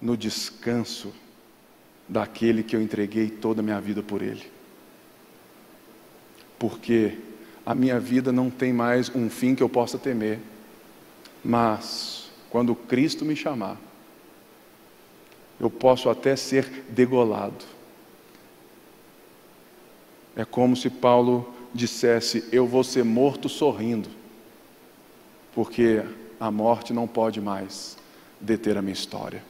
no 0.00 0.16
descanso 0.16 1.12
daquele 2.08 2.62
que 2.62 2.76
eu 2.76 2.82
entreguei 2.82 3.30
toda 3.30 3.60
a 3.60 3.62
minha 3.62 3.80
vida 3.80 4.02
por 4.02 4.22
ele. 4.22 4.50
Porque 6.58 7.18
a 7.64 7.74
minha 7.74 7.98
vida 7.98 8.30
não 8.30 8.48
tem 8.50 8.72
mais 8.72 9.10
um 9.14 9.28
fim 9.28 9.54
que 9.54 9.62
eu 9.62 9.68
possa 9.68 9.98
temer, 9.98 10.38
mas 11.44 12.30
quando 12.50 12.74
Cristo 12.74 13.24
me 13.24 13.34
chamar, 13.34 13.76
eu 15.58 15.70
posso 15.70 16.08
até 16.08 16.36
ser 16.36 16.84
degolado. 16.88 17.64
É 20.36 20.44
como 20.44 20.76
se 20.76 20.90
Paulo 20.90 21.54
dissesse: 21.72 22.44
Eu 22.52 22.66
vou 22.66 22.84
ser 22.84 23.04
morto 23.04 23.48
sorrindo, 23.48 24.08
porque 25.54 26.02
a 26.38 26.50
morte 26.50 26.92
não 26.92 27.08
pode 27.08 27.40
mais 27.40 27.96
deter 28.40 28.76
a 28.76 28.82
minha 28.82 28.92
história. 28.92 29.42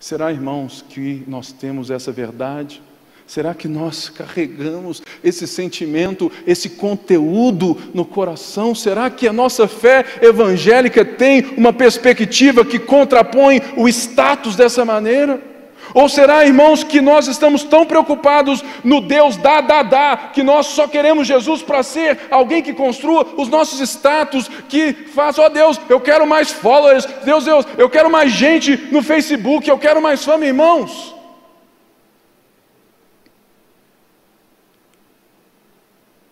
Será, 0.00 0.32
irmãos, 0.32 0.82
que 0.88 1.22
nós 1.28 1.52
temos 1.52 1.90
essa 1.90 2.10
verdade? 2.10 2.80
Será 3.26 3.54
que 3.54 3.68
nós 3.68 4.08
carregamos 4.08 5.02
esse 5.22 5.46
sentimento, 5.46 6.32
esse 6.46 6.70
conteúdo 6.70 7.76
no 7.92 8.04
coração? 8.04 8.74
Será 8.74 9.10
que 9.10 9.28
a 9.28 9.32
nossa 9.32 9.68
fé 9.68 10.04
evangélica 10.22 11.04
tem 11.04 11.54
uma 11.56 11.72
perspectiva 11.72 12.64
que 12.64 12.78
contrapõe 12.78 13.60
o 13.76 13.86
status 13.88 14.56
dessa 14.56 14.86
maneira? 14.86 15.49
Ou 15.94 16.08
será, 16.08 16.46
irmãos, 16.46 16.84
que 16.84 17.00
nós 17.00 17.26
estamos 17.26 17.64
tão 17.64 17.84
preocupados 17.84 18.62
no 18.84 19.00
Deus 19.00 19.36
dá, 19.36 19.60
dá, 19.60 19.82
dá, 19.82 20.16
que 20.32 20.42
nós 20.42 20.66
só 20.66 20.86
queremos 20.86 21.26
Jesus 21.26 21.62
para 21.62 21.82
ser 21.82 22.28
alguém 22.30 22.62
que 22.62 22.72
construa 22.72 23.26
os 23.36 23.48
nossos 23.48 23.80
status, 23.80 24.48
que 24.68 24.92
faça, 24.92 25.42
ó 25.42 25.46
oh, 25.46 25.48
Deus, 25.48 25.80
eu 25.88 26.00
quero 26.00 26.26
mais 26.26 26.50
followers, 26.50 27.04
Deus, 27.24 27.44
Deus, 27.44 27.66
eu 27.76 27.90
quero 27.90 28.10
mais 28.10 28.30
gente 28.32 28.76
no 28.92 29.02
Facebook, 29.02 29.68
eu 29.68 29.78
quero 29.78 30.00
mais 30.00 30.24
fama, 30.24 30.44
irmãos. 30.44 31.14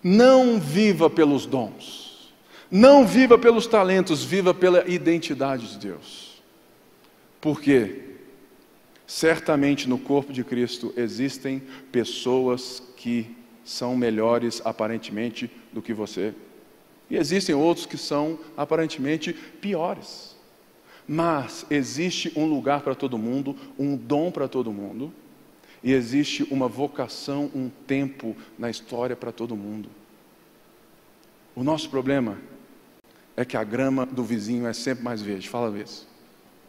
Não 0.03 0.61
viva 0.61 1.11
pelos 1.11 1.45
dons, 1.45 2.33
não 2.71 3.05
viva 3.05 3.37
pelos 3.37 3.67
talentos, 3.67 4.25
viva 4.25 4.55
pela 4.55 4.89
identidade 4.89 5.67
de 5.73 5.79
Deus. 5.79 6.41
Por 7.41 7.61
quê? 7.61 8.08
Certamente 9.09 9.89
no 9.89 9.99
corpo 9.99 10.35
de 10.35 10.45
Cristo 10.45 10.93
existem 10.95 11.63
pessoas 11.91 12.83
que 12.95 13.35
são 13.65 13.97
melhores 13.97 14.61
aparentemente 14.67 15.51
do 15.73 15.81
que 15.81 15.95
você. 15.95 16.35
E 17.09 17.17
existem 17.17 17.55
outros 17.55 17.87
que 17.87 17.97
são 17.97 18.39
aparentemente 18.55 19.33
piores. 19.33 20.37
Mas 21.09 21.65
existe 21.71 22.31
um 22.37 22.45
lugar 22.45 22.83
para 22.83 22.95
todo 22.95 23.17
mundo, 23.17 23.57
um 23.79 23.97
dom 23.97 24.31
para 24.31 24.47
todo 24.47 24.71
mundo, 24.71 25.11
e 25.83 25.95
existe 25.95 26.43
uma 26.51 26.69
vocação, 26.69 27.51
um 27.55 27.71
tempo 27.87 28.37
na 28.59 28.69
história 28.69 29.17
para 29.17 29.33
todo 29.33 29.57
mundo. 29.57 29.89
O 31.57 31.65
nosso 31.65 31.89
problema 31.89 32.37
é 33.35 33.43
que 33.43 33.57
a 33.57 33.65
grama 33.65 34.05
do 34.05 34.23
vizinho 34.23 34.67
é 34.67 34.75
sempre 34.75 35.03
mais 35.03 35.23
verde. 35.23 35.49
Fala 35.49 35.71
vez. 35.71 36.07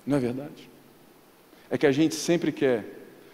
Não 0.07 0.15
é 0.15 0.19
verdade? 0.21 0.68
É 1.69 1.77
que 1.77 1.85
a 1.85 1.91
gente 1.91 2.15
sempre 2.15 2.51
quer 2.51 2.85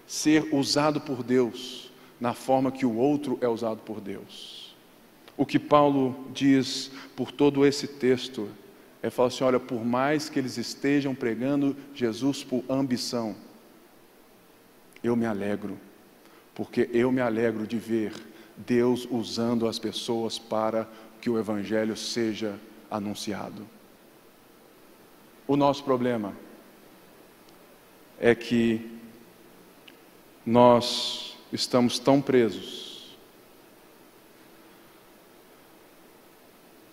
ser 0.06 0.54
usado 0.54 1.00
por 1.02 1.24
Deus 1.24 1.92
na 2.20 2.34
forma 2.34 2.72
que 2.72 2.86
o 2.86 2.96
outro 2.96 3.38
é 3.42 3.48
usado 3.48 3.82
por 3.82 4.00
Deus. 4.00 4.76
O 5.38 5.46
que 5.46 5.60
Paulo 5.60 6.28
diz 6.34 6.92
por 7.16 7.32
todo 7.32 7.66
esse 7.66 7.88
texto 7.88 8.50
é 9.02 9.10
falar 9.10 9.28
assim: 9.28 9.44
olha, 9.44 9.60
por 9.60 9.84
mais 9.84 10.30
que 10.30 10.40
eles 10.40 10.58
estejam 10.58 11.14
pregando 11.14 11.76
Jesus 11.94 12.44
por 12.44 12.64
ambição, 12.70 13.36
eu 15.04 15.16
me 15.16 15.26
alegro, 15.26 15.78
porque 16.54 16.90
eu 16.94 17.12
me 17.12 17.22
alegro 17.22 17.68
de 17.68 17.78
ver 17.78 18.14
Deus 18.58 19.08
usando 19.12 19.68
as 19.68 19.78
pessoas 19.78 20.40
para 20.40 20.88
que 21.20 21.30
o 21.30 21.38
Evangelho 21.38 21.98
seja 21.98 22.56
anunciado. 22.90 23.68
O 25.48 25.56
nosso 25.56 25.84
problema 25.84 26.34
é 28.20 28.34
que 28.34 28.82
nós 30.46 31.38
estamos 31.52 32.00
tão 32.00 32.22
presos 32.22 33.16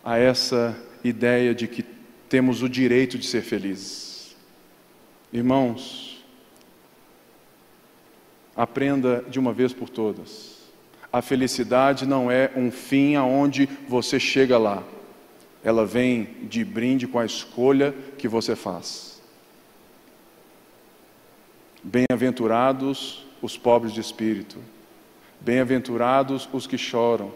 a 0.05 0.19
essa 0.19 0.77
ideia 1.05 1.55
de 1.55 1.69
que 1.69 1.85
temos 2.29 2.63
o 2.63 2.69
direito 2.69 3.19
de 3.19 3.27
ser 3.27 3.43
felizes. 3.43 4.35
Irmãos, 5.33 6.25
aprenda 8.57 9.25
de 9.29 9.39
uma 9.39 9.53
vez 9.53 9.73
por 9.73 9.89
todas. 9.89 10.63
A 11.13 11.21
felicidade 11.21 12.07
não 12.07 12.31
é 12.31 12.51
um 12.57 12.71
fim 12.71 13.17
aonde 13.17 13.69
você 13.87 14.19
chega 14.19 14.57
lá. 14.59 14.83
Ela 15.63 15.85
vem 15.85 16.25
de 16.49 16.65
brinde 16.65 17.07
com 17.07 17.19
a 17.19 17.27
escolha 17.27 17.95
que 18.17 18.27
você 18.27 18.57
faz. 18.57 19.12
Bem-aventurados 21.83 23.25
os 23.41 23.57
pobres 23.57 23.93
de 23.93 24.01
espírito. 24.01 24.59
Bem-aventurados 25.41 26.49
os 26.53 26.67
que 26.67 26.79
choram. 26.79 27.33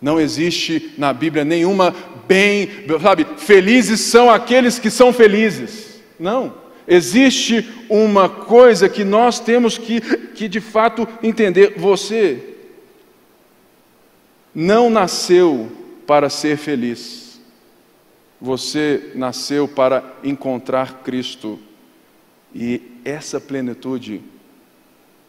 Não 0.00 0.20
existe 0.20 0.94
na 0.96 1.12
Bíblia 1.12 1.44
nenhuma 1.44 1.94
bem, 2.26 2.68
sabe, 3.02 3.26
felizes 3.38 4.00
são 4.00 4.30
aqueles 4.30 4.78
que 4.78 4.90
são 4.90 5.12
felizes. 5.12 6.00
Não. 6.18 6.54
Existe 6.86 7.68
uma 7.88 8.28
coisa 8.28 8.88
que 8.88 9.04
nós 9.04 9.40
temos 9.40 9.76
que, 9.76 10.00
que 10.00 10.48
de 10.48 10.60
fato 10.60 11.06
entender. 11.22 11.74
Você 11.76 12.54
não 14.54 14.88
nasceu 14.88 15.70
para 16.06 16.30
ser 16.30 16.56
feliz. 16.56 17.40
Você 18.40 19.12
nasceu 19.14 19.68
para 19.68 20.02
encontrar 20.24 21.02
Cristo. 21.02 21.58
E 22.54 23.00
essa 23.04 23.40
plenitude 23.40 24.22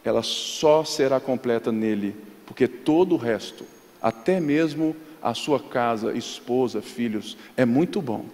ela 0.04 0.22
só 0.22 0.84
será 0.84 1.20
completa 1.20 1.70
nele, 1.70 2.16
porque 2.46 2.66
todo 2.66 3.14
o 3.14 3.18
resto, 3.18 3.64
até 4.00 4.40
mesmo 4.40 4.96
a 5.22 5.34
sua 5.34 5.60
casa, 5.60 6.14
esposa, 6.14 6.80
filhos, 6.80 7.36
é 7.56 7.64
muito 7.64 8.00
bom, 8.00 8.24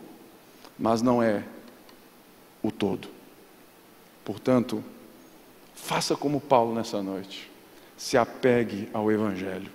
mas 0.79 1.03
não 1.03 1.23
é 1.23 1.43
o 2.63 2.71
todo. 2.71 3.09
Portanto, 4.25 4.83
faça 5.75 6.17
como 6.17 6.41
Paulo 6.41 6.75
nessa 6.75 7.03
noite. 7.03 7.51
Se 7.97 8.17
apegue 8.17 8.89
ao 8.93 9.11
Evangelho, 9.11 9.71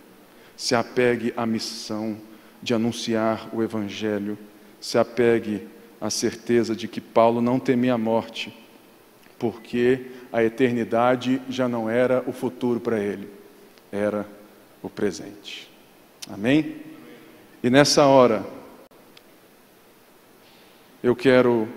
se 0.55 0.75
apegue 0.75 1.33
à 1.35 1.45
missão 1.45 2.17
de 2.61 2.73
anunciar 2.73 3.49
o 3.51 3.63
Evangelho, 3.63 4.37
se 4.79 4.97
apegue 4.97 5.67
à 5.99 6.09
certeza 6.09 6.75
de 6.75 6.87
que 6.87 7.01
Paulo 7.01 7.41
não 7.41 7.59
temia 7.59 7.95
a 7.95 7.97
morte, 7.97 8.55
porque 9.41 10.01
a 10.31 10.43
eternidade 10.43 11.41
já 11.49 11.67
não 11.67 11.89
era 11.89 12.23
o 12.27 12.31
futuro 12.31 12.79
para 12.79 12.99
ele, 12.99 13.27
era 13.91 14.23
o 14.83 14.87
presente. 14.87 15.67
Amém? 16.29 16.75
E 17.63 17.67
nessa 17.67 18.05
hora, 18.05 18.45
eu 21.01 21.15
quero, 21.15 21.67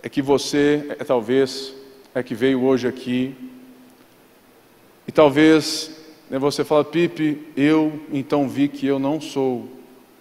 é 0.00 0.08
que 0.08 0.22
você, 0.22 0.86
é, 0.90 1.02
talvez, 1.02 1.74
é 2.14 2.22
que 2.22 2.36
veio 2.36 2.62
hoje 2.62 2.86
aqui, 2.86 3.34
e 5.08 5.10
talvez 5.10 5.90
né, 6.30 6.38
você 6.38 6.64
fala, 6.64 6.84
Pipe, 6.84 7.48
eu 7.56 8.00
então 8.12 8.48
vi 8.48 8.68
que 8.68 8.86
eu 8.86 9.00
não 9.00 9.20
sou 9.20 9.68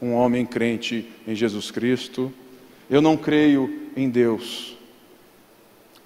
um 0.01 0.13
homem 0.13 0.47
crente 0.47 1.07
em 1.27 1.35
Jesus 1.35 1.69
Cristo, 1.69 2.33
eu 2.89 3.03
não 3.03 3.15
creio 3.15 3.91
em 3.95 4.09
Deus. 4.09 4.76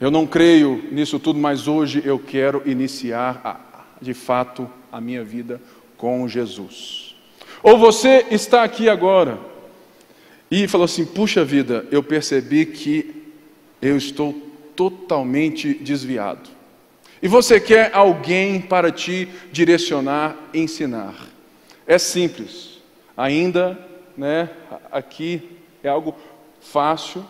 Eu 0.02 0.10
não 0.10 0.26
creio 0.26 0.84
nisso 0.92 1.20
tudo, 1.20 1.40
mas 1.40 1.68
hoje 1.68 2.02
eu 2.04 2.18
quero 2.18 2.64
iniciar 2.66 3.96
de 4.02 4.16
fato 4.16 4.68
a 4.92 5.00
minha 5.00 5.24
vida 5.24 5.62
com 5.96 6.28
Jesus. 6.28 7.16
Ou 7.62 7.78
você 7.78 8.26
está 8.32 8.64
aqui 8.64 8.90
agora 8.90 9.40
e 10.50 10.68
falou 10.68 10.86
assim: 10.86 11.06
puxa 11.06 11.46
vida, 11.46 11.86
eu 11.92 12.02
percebi 12.02 12.66
que 12.66 13.32
eu 13.80 13.96
estou 13.96 14.34
totalmente 14.76 15.76
desviado. 15.76 16.50
E 17.22 17.28
você 17.28 17.60
quer 17.60 17.92
alguém 17.94 18.60
para 18.60 18.92
te 18.92 19.28
direcionar, 19.52 20.36
ensinar. 20.52 21.14
É 21.86 22.00
simples. 22.00 22.80
Ainda, 23.16 23.78
né, 24.18 24.50
aqui 24.92 25.44
é 25.84 25.90
algo 25.90 26.16
fácil. 26.60 27.24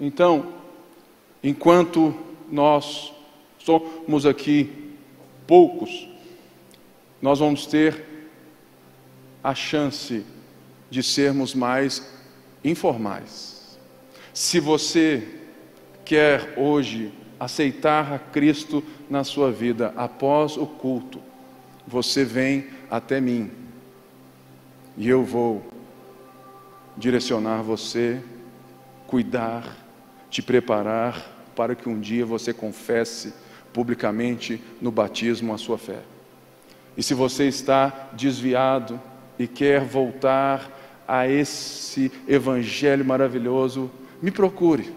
Então, 0.00 0.57
enquanto 1.42 2.14
nós 2.50 3.12
somos 3.58 4.26
aqui 4.26 4.94
poucos, 5.46 6.08
nós 7.20 7.38
vamos 7.38 7.66
ter 7.66 8.04
a 9.42 9.54
chance 9.54 10.24
de 10.90 11.02
sermos 11.02 11.54
mais 11.54 12.14
informais. 12.64 13.78
Se 14.32 14.60
você 14.60 15.26
quer 16.04 16.54
hoje 16.56 17.12
aceitar 17.38 18.12
a 18.12 18.18
Cristo 18.18 18.82
na 19.08 19.24
sua 19.24 19.50
vida 19.50 19.92
após 19.96 20.56
o 20.56 20.66
culto, 20.66 21.20
você 21.86 22.24
vem 22.24 22.66
até 22.90 23.20
mim 23.20 23.50
e 24.96 25.08
eu 25.08 25.24
vou 25.24 25.64
direcionar 26.96 27.62
você, 27.62 28.20
cuidar, 29.06 29.87
te 30.30 30.42
preparar 30.42 31.50
para 31.54 31.74
que 31.74 31.88
um 31.88 31.98
dia 31.98 32.24
você 32.24 32.52
confesse 32.52 33.34
publicamente 33.72 34.62
no 34.80 34.90
batismo 34.90 35.52
a 35.52 35.58
sua 35.58 35.78
fé. 35.78 36.00
E 36.96 37.02
se 37.02 37.14
você 37.14 37.44
está 37.46 38.10
desviado 38.12 39.00
e 39.38 39.46
quer 39.46 39.84
voltar 39.84 40.70
a 41.06 41.28
esse 41.28 42.12
evangelho 42.26 43.04
maravilhoso, 43.04 43.90
me 44.20 44.30
procure, 44.30 44.92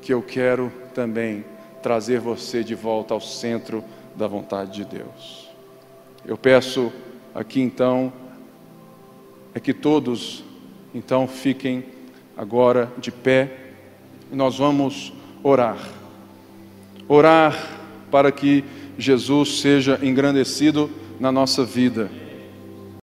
que 0.00 0.12
eu 0.12 0.22
quero 0.22 0.72
também 0.94 1.44
trazer 1.82 2.18
você 2.18 2.64
de 2.64 2.74
volta 2.74 3.14
ao 3.14 3.20
centro 3.20 3.84
da 4.16 4.26
vontade 4.26 4.72
de 4.72 4.84
Deus. 4.84 5.50
Eu 6.24 6.36
peço 6.36 6.92
aqui 7.34 7.60
então 7.60 8.12
é 9.54 9.60
que 9.60 9.74
todos 9.74 10.42
então 10.94 11.28
fiquem 11.28 11.84
agora 12.36 12.90
de 12.98 13.12
pé 13.12 13.63
e 14.32 14.36
nós 14.36 14.58
vamos 14.58 15.12
orar. 15.42 15.78
Orar 17.08 17.56
para 18.10 18.30
que 18.32 18.64
Jesus 18.98 19.60
seja 19.60 19.98
engrandecido 20.02 20.90
na 21.18 21.30
nossa 21.30 21.64
vida. 21.64 22.10